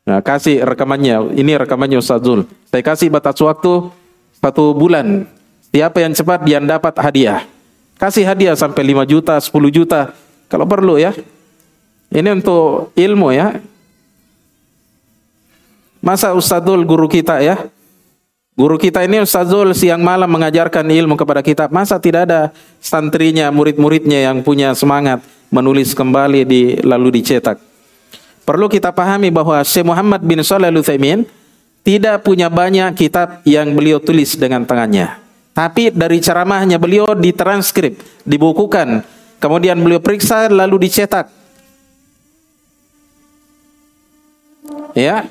Nah, 0.04 0.20
kasih 0.20 0.68
rekamannya. 0.68 1.32
Ini 1.40 1.64
rekamannya 1.64 2.04
Ustaz 2.04 2.28
Zul. 2.28 2.44
Saya 2.68 2.84
kasih 2.84 3.08
batas 3.08 3.40
waktu 3.40 3.88
satu 4.44 4.76
bulan. 4.76 5.24
Siapa 5.72 6.02
yang 6.04 6.12
cepat 6.12 6.44
dia 6.44 6.60
yang 6.60 6.68
dapat 6.68 6.92
hadiah. 7.00 7.48
Kasih 7.96 8.28
hadiah 8.28 8.56
sampai 8.58 8.84
5 8.84 9.06
juta, 9.08 9.40
10 9.40 9.72
juta. 9.72 10.12
Kalau 10.52 10.68
perlu 10.68 11.00
ya. 11.00 11.16
Ini 12.10 12.36
untuk 12.36 12.92
ilmu 12.98 13.32
ya. 13.32 13.64
Masa 16.00 16.32
Ustadzul 16.32 16.88
guru 16.88 17.12
kita 17.12 17.44
ya. 17.44 17.68
Guru 18.56 18.76
kita 18.76 19.04
ini 19.08 19.24
Ustadzul 19.24 19.72
siang 19.72 20.04
malam 20.04 20.28
mengajarkan 20.28 20.84
ilmu 20.84 21.16
kepada 21.16 21.40
kita. 21.40 21.72
Masa 21.72 21.96
tidak 22.00 22.28
ada 22.28 22.52
santrinya, 22.84 23.48
murid-muridnya 23.52 24.32
yang 24.32 24.44
punya 24.44 24.76
semangat 24.76 25.24
menulis 25.48 25.96
kembali 25.96 26.44
di 26.44 26.62
lalu 26.84 27.20
dicetak. 27.20 27.60
Perlu 28.44 28.68
kita 28.68 28.92
pahami 28.92 29.30
bahwa 29.30 29.62
Syekh 29.62 29.86
Muhammad 29.86 30.26
bin 30.26 30.42
Shalih 30.42 30.74
Al 30.74 30.80
tidak 31.86 32.22
punya 32.26 32.52
banyak 32.52 32.92
kitab 32.98 33.40
yang 33.48 33.72
beliau 33.72 34.04
tulis 34.04 34.36
dengan 34.36 34.68
tangannya. 34.68 35.22
Tapi 35.56 35.92
dari 35.92 36.20
ceramahnya 36.20 36.80
beliau 36.80 37.16
ditranskrip, 37.16 38.00
dibukukan, 38.24 39.04
kemudian 39.40 39.80
beliau 39.80 40.00
periksa 40.00 40.48
lalu 40.52 40.88
dicetak. 40.88 41.32
Ya. 44.96 45.28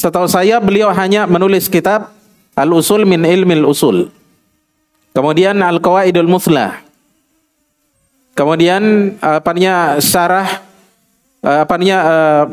Setahu 0.00 0.24
saya 0.32 0.56
beliau 0.64 0.88
hanya 0.96 1.28
menulis 1.28 1.68
kitab 1.68 2.08
Al-Usul 2.56 3.04
min 3.04 3.20
Ilmil 3.20 3.68
Usul. 3.68 4.08
Kemudian 5.12 5.60
Al-Qawaidul 5.60 6.24
Muslah. 6.24 6.80
Kemudian 8.32 9.12
apanya 9.20 10.00
syarah 10.00 10.64
apanya 11.44 11.98
uh, 12.00 12.44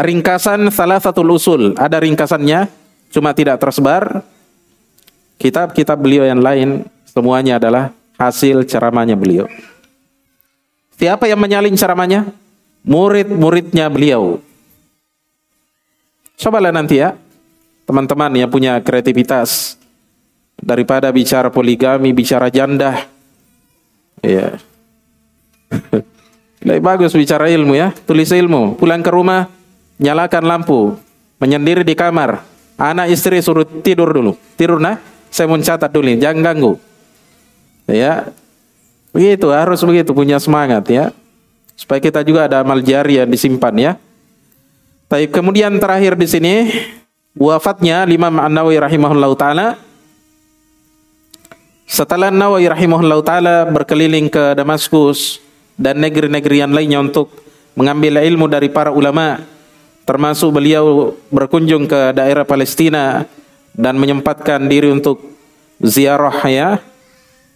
ringkasan 0.00 0.72
salah 0.72 0.96
satu 0.96 1.20
usul. 1.28 1.76
Ada 1.76 2.00
ringkasannya, 2.00 2.72
cuma 3.12 3.36
tidak 3.36 3.60
tersebar. 3.60 4.24
Kitab-kitab 5.36 6.00
beliau 6.00 6.24
yang 6.24 6.40
lain 6.40 6.88
semuanya 7.04 7.60
adalah 7.60 7.92
hasil 8.16 8.64
ceramahnya 8.64 9.18
beliau. 9.18 9.44
Siapa 10.96 11.28
yang 11.28 11.42
menyalin 11.42 11.76
ceramahnya? 11.76 12.32
Murid-muridnya 12.80 13.92
beliau. 13.92 14.40
Cobalah 16.34 16.74
nanti 16.74 16.98
ya, 16.98 17.14
teman-teman 17.86 18.32
yang 18.34 18.50
punya 18.50 18.80
kreativitas 18.82 19.78
daripada 20.58 21.12
bicara 21.12 21.52
poligami, 21.52 22.10
bicara 22.10 22.50
janda. 22.50 23.06
Ya. 24.24 24.58
Lebih 26.64 26.80
bagus 26.80 27.12
bicara 27.12 27.52
ilmu 27.52 27.76
ya, 27.76 27.92
tulis 28.08 28.32
ilmu. 28.32 28.80
Pulang 28.80 29.04
ke 29.04 29.12
rumah, 29.12 29.52
nyalakan 30.00 30.44
lampu, 30.48 30.96
menyendiri 31.36 31.84
di 31.84 31.92
kamar. 31.92 32.40
Anak 32.80 33.12
istri 33.12 33.38
suruh 33.38 33.68
tidur 33.84 34.10
dulu. 34.10 34.32
Tidur 34.56 34.80
nah, 34.80 34.98
saya 35.28 35.46
mau 35.46 35.60
catat 35.60 35.92
dulu, 35.92 36.16
jangan 36.16 36.40
ganggu. 36.40 36.72
Ya, 37.84 38.32
begitu 39.12 39.52
harus 39.52 39.84
begitu 39.84 40.16
punya 40.16 40.40
semangat 40.40 40.88
ya, 40.88 41.12
supaya 41.76 42.00
kita 42.00 42.24
juga 42.24 42.48
ada 42.48 42.64
amal 42.64 42.80
jari 42.80 43.20
yang 43.20 43.28
disimpan 43.28 43.74
ya. 43.76 43.92
Tapi 45.08 45.28
kemudian 45.28 45.76
terakhir 45.76 46.16
di 46.16 46.26
sini 46.26 46.54
wafatnya 47.36 48.08
Imam 48.08 48.34
An-Nawawi 48.40 48.80
rahimahullah 48.80 49.30
taala. 49.36 49.66
Setelah 51.84 52.32
Nawawi 52.32 52.66
rahimahullah 52.66 53.20
taala 53.20 53.56
berkeliling 53.68 54.32
ke 54.32 54.56
Damaskus 54.56 55.38
dan 55.76 56.00
negeri-negeri 56.00 56.64
yang 56.64 56.72
lainnya 56.72 57.00
untuk 57.04 57.30
mengambil 57.76 58.22
ilmu 58.22 58.46
dari 58.48 58.70
para 58.70 58.94
ulama, 58.94 59.42
termasuk 60.08 60.54
beliau 60.54 61.12
berkunjung 61.28 61.84
ke 61.90 62.14
daerah 62.16 62.46
Palestina 62.46 63.28
dan 63.74 63.98
menyempatkan 63.98 64.70
diri 64.70 64.94
untuk 64.94 65.20
ziarah 65.82 66.38
ya 66.46 66.78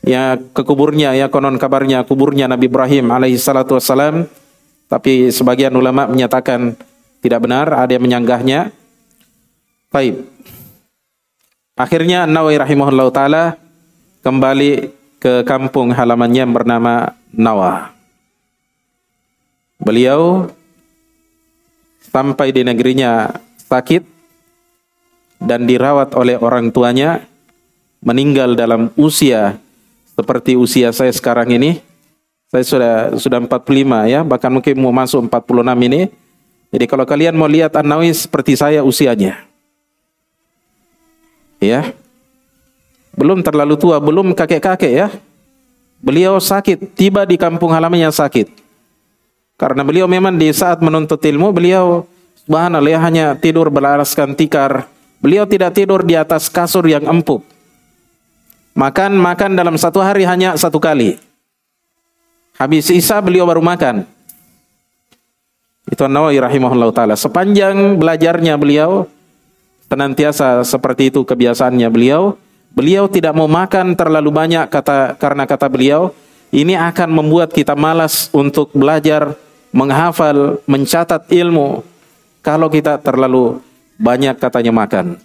ya 0.02 0.34
ke 0.38 0.62
kuburnya 0.66 1.14
ya 1.14 1.30
konon 1.30 1.60
kabarnya 1.60 2.02
kuburnya 2.02 2.50
Nabi 2.50 2.66
Ibrahim 2.66 3.12
alaihi 3.14 3.38
salatu 3.38 3.78
wassalam 3.78 4.26
tapi 4.90 5.30
sebagian 5.30 5.74
ulama 5.76 6.08
menyatakan 6.08 6.74
tidak 7.18 7.40
benar 7.44 7.70
ada 7.72 7.90
yang 7.90 8.04
menyanggahnya. 8.04 8.70
Baik. 9.88 10.22
Akhirnya 11.78 12.26
Nawawi 12.26 12.58
rahimahullah 12.58 13.08
taala 13.14 13.44
kembali 14.22 14.92
ke 15.18 15.42
kampung 15.46 15.94
halamannya 15.94 16.46
yang 16.46 16.54
bernama 16.54 17.14
Nawa 17.34 17.98
beliau 19.78 20.50
sampai 22.10 22.50
di 22.50 22.66
negerinya 22.66 23.30
sakit 23.70 24.02
dan 25.38 25.64
dirawat 25.64 26.18
oleh 26.18 26.34
orang 26.36 26.74
tuanya 26.74 27.22
meninggal 28.02 28.58
dalam 28.58 28.90
usia 28.98 29.56
seperti 30.18 30.58
usia 30.58 30.90
saya 30.90 31.14
sekarang 31.14 31.54
ini. 31.54 31.80
Saya 32.48 32.64
sudah 32.64 32.94
sudah 33.20 33.38
45 33.44 34.08
ya 34.08 34.24
bahkan 34.24 34.48
mungkin 34.48 34.80
mau 34.80 34.88
masuk 34.88 35.28
46 35.28 35.68
ini 35.84 36.08
jadi 36.68 36.84
kalau 36.84 37.04
kalian 37.08 37.34
mau 37.36 37.48
lihat 37.48 37.74
An-Nawawi 37.76 38.12
seperti 38.12 38.56
saya 38.56 38.80
usianya 38.84 39.44
ya 41.62 41.92
belum 43.18 43.42
terlalu 43.42 43.74
tua 43.76 43.98
belum 43.98 44.36
kakek-kakek 44.36 44.92
ya 44.92 45.08
beliau 45.98 46.38
sakit 46.38 46.94
tiba 46.94 47.26
di 47.26 47.34
kampung 47.34 47.74
halamannya 47.74 48.14
sakit 48.14 48.68
karena 49.58 49.82
beliau 49.82 50.06
memang 50.06 50.38
di 50.38 50.54
saat 50.54 50.78
menuntut 50.78 51.18
ilmu, 51.18 51.50
beliau 51.50 52.06
subhanallah 52.46 53.02
hanya 53.02 53.34
tidur 53.34 53.66
beralaskan 53.74 54.38
tikar. 54.38 54.86
Beliau 55.18 55.50
tidak 55.50 55.74
tidur 55.74 56.06
di 56.06 56.14
atas 56.14 56.46
kasur 56.46 56.86
yang 56.86 57.02
empuk. 57.02 57.42
Makan 58.78 59.18
makan 59.18 59.58
dalam 59.58 59.74
satu 59.74 59.98
hari 59.98 60.22
hanya 60.22 60.54
satu 60.54 60.78
kali. 60.78 61.18
Habis 62.54 62.94
isa 62.94 63.18
beliau 63.18 63.50
baru 63.50 63.58
makan. 63.58 64.06
Itu 65.88 66.04
Nawawi 66.04 66.38
rahimahullah 66.40 66.92
taala. 66.92 67.16
Sepanjang 67.16 67.96
belajarnya 67.96 68.60
beliau 68.60 69.08
senantiasa 69.88 70.60
seperti 70.62 71.08
itu 71.08 71.24
kebiasaannya 71.24 71.88
beliau. 71.88 72.36
Beliau 72.68 73.08
tidak 73.08 73.32
mau 73.32 73.48
makan 73.48 73.96
terlalu 73.96 74.28
banyak 74.28 74.68
kata 74.68 75.16
karena 75.16 75.48
kata 75.48 75.66
beliau 75.72 76.12
ini 76.52 76.76
akan 76.76 77.08
membuat 77.10 77.50
kita 77.50 77.72
malas 77.72 78.28
untuk 78.36 78.68
belajar 78.76 79.32
menghafal, 79.72 80.60
mencatat 80.68 81.28
ilmu 81.32 81.84
kalau 82.44 82.68
kita 82.68 83.00
terlalu 83.00 83.60
banyak 83.96 84.36
katanya 84.36 84.72
makan. 84.72 85.16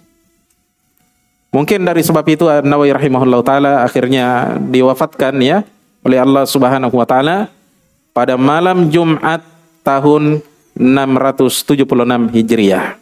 Mungkin 1.54 1.86
dari 1.86 2.02
sebab 2.02 2.26
itu 2.26 2.50
Nawawi 2.50 2.90
rahimahullah 2.90 3.40
taala 3.46 3.72
akhirnya 3.86 4.58
diwafatkan 4.58 5.38
ya 5.38 5.62
oleh 6.02 6.18
Allah 6.18 6.44
Subhanahu 6.48 6.96
wa 6.96 7.06
taala 7.06 7.52
pada 8.10 8.34
malam 8.34 8.90
Jumat 8.90 9.44
tahun 9.86 10.42
676 10.74 12.34
Hijriah. 12.34 12.98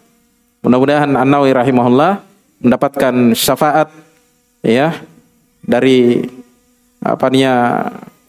Mudah-mudahan 0.63 1.11
An-Nawawi 1.11 1.53
rahimahullah 1.57 2.23
mendapatkan 2.63 3.35
syafaat 3.35 3.91
ya 4.63 5.03
dari 5.65 6.23
apa 7.03 7.27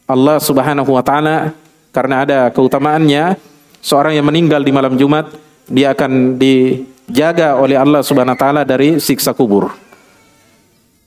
Allah 0.09 0.37
Subhanahu 0.41 0.89
wa 0.89 1.03
taala 1.05 1.53
karena 1.93 2.25
ada 2.25 2.39
keutamaannya 2.49 3.37
seorang 3.83 4.17
yang 4.17 4.25
meninggal 4.25 4.65
di 4.65 4.71
malam 4.73 4.97
Jumat 4.97 5.29
dia 5.69 5.93
akan 5.93 6.41
dijaga 6.41 7.61
oleh 7.61 7.77
Allah 7.77 8.01
Subhanahu 8.01 8.33
wa 8.33 8.41
taala 8.41 8.61
dari 8.65 8.97
siksa 8.97 9.37
kubur. 9.37 9.69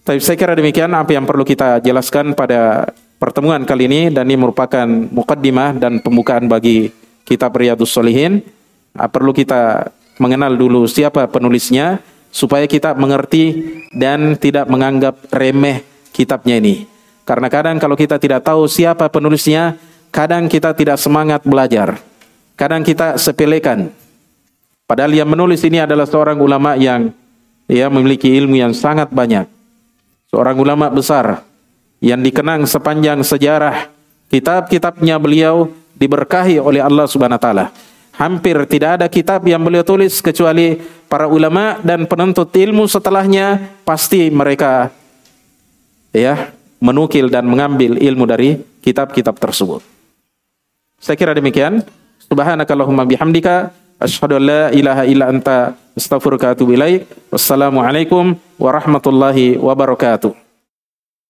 Tapi 0.07 0.23
saya 0.23 0.39
kira 0.39 0.55
demikian 0.55 0.95
apa 0.95 1.19
yang 1.19 1.27
perlu 1.27 1.43
kita 1.43 1.83
jelaskan 1.83 2.39
pada 2.39 2.87
pertemuan 3.19 3.67
kali 3.67 3.91
ini 3.91 4.15
dan 4.15 4.31
ini 4.31 4.39
merupakan 4.39 4.87
mukaddimah 4.87 5.75
dan 5.83 5.99
pembukaan 5.99 6.47
bagi 6.47 7.06
kitab 7.27 7.53
Riyadus 7.59 7.91
Solihin. 7.91 8.47
Ah, 8.95 9.11
perlu 9.11 9.35
kita 9.35 9.91
mengenal 10.23 10.55
dulu 10.57 10.89
siapa 10.89 11.29
penulisnya 11.29 12.01
supaya 12.33 12.65
kita 12.65 12.97
mengerti 12.97 13.61
dan 13.93 14.39
tidak 14.41 14.71
menganggap 14.71 15.19
remeh 15.35 15.85
kitabnya 16.15 16.57
ini. 16.57 16.89
Karena 17.27 17.51
kadang 17.51 17.77
kalau 17.83 17.99
kita 17.99 18.17
tidak 18.23 18.47
tahu 18.47 18.71
siapa 18.71 19.11
penulisnya, 19.11 19.77
Kadang 20.17 20.49
kita 20.49 20.73
tidak 20.73 20.97
semangat 20.97 21.45
belajar. 21.45 22.01
Kadang 22.57 22.81
kita 22.81 23.21
sepelekan. 23.21 23.93
Padahal 24.89 25.13
yang 25.13 25.29
menulis 25.29 25.61
ini 25.61 25.85
adalah 25.85 26.09
seorang 26.09 26.41
ulama 26.41 26.73
yang 26.73 27.13
ya 27.69 27.93
memiliki 27.93 28.33
ilmu 28.33 28.57
yang 28.57 28.73
sangat 28.73 29.13
banyak. 29.13 29.45
Seorang 30.33 30.57
ulama 30.57 30.89
besar 30.89 31.45
yang 32.01 32.25
dikenang 32.25 32.65
sepanjang 32.65 33.21
sejarah 33.21 33.93
kitab-kitabnya 34.33 35.21
beliau 35.21 35.69
diberkahi 35.97 36.61
oleh 36.61 36.85
Allah 36.85 37.09
Subhanahu 37.09 37.41
wa 37.41 37.45
taala. 37.45 37.67
Hampir 38.17 38.57
tidak 38.65 39.01
ada 39.01 39.07
kitab 39.13 39.45
yang 39.45 39.61
beliau 39.61 39.85
tulis 39.85 40.25
kecuali 40.25 40.81
para 41.05 41.29
ulama 41.29 41.77
dan 41.85 42.09
penuntut 42.09 42.49
ilmu 42.49 42.89
setelahnya 42.89 43.77
pasti 43.85 44.33
mereka 44.33 44.89
ya 46.17 46.49
menukil 46.81 47.29
dan 47.29 47.45
mengambil 47.45 48.01
ilmu 48.01 48.25
dari 48.25 48.57
kitab-kitab 48.81 49.37
tersebut. 49.37 49.85
Saya 50.97 51.17
kira 51.21 51.37
demikian. 51.37 51.85
Subhanakallahumma 52.27 53.05
bihamdika 53.05 53.77
asyhadu 54.01 54.41
an 54.41 54.45
la 54.49 54.63
ilaha 54.73 55.03
illa 55.05 55.29
anta 55.29 55.77
astaghfiruka 55.93 56.49
wa 56.49 56.53
atubu 56.57 56.73
ilaik. 56.73 57.05
Wassalamualaikum 57.29 58.33
warahmatullahi 58.57 59.61
wabarakatuh. 59.61 60.46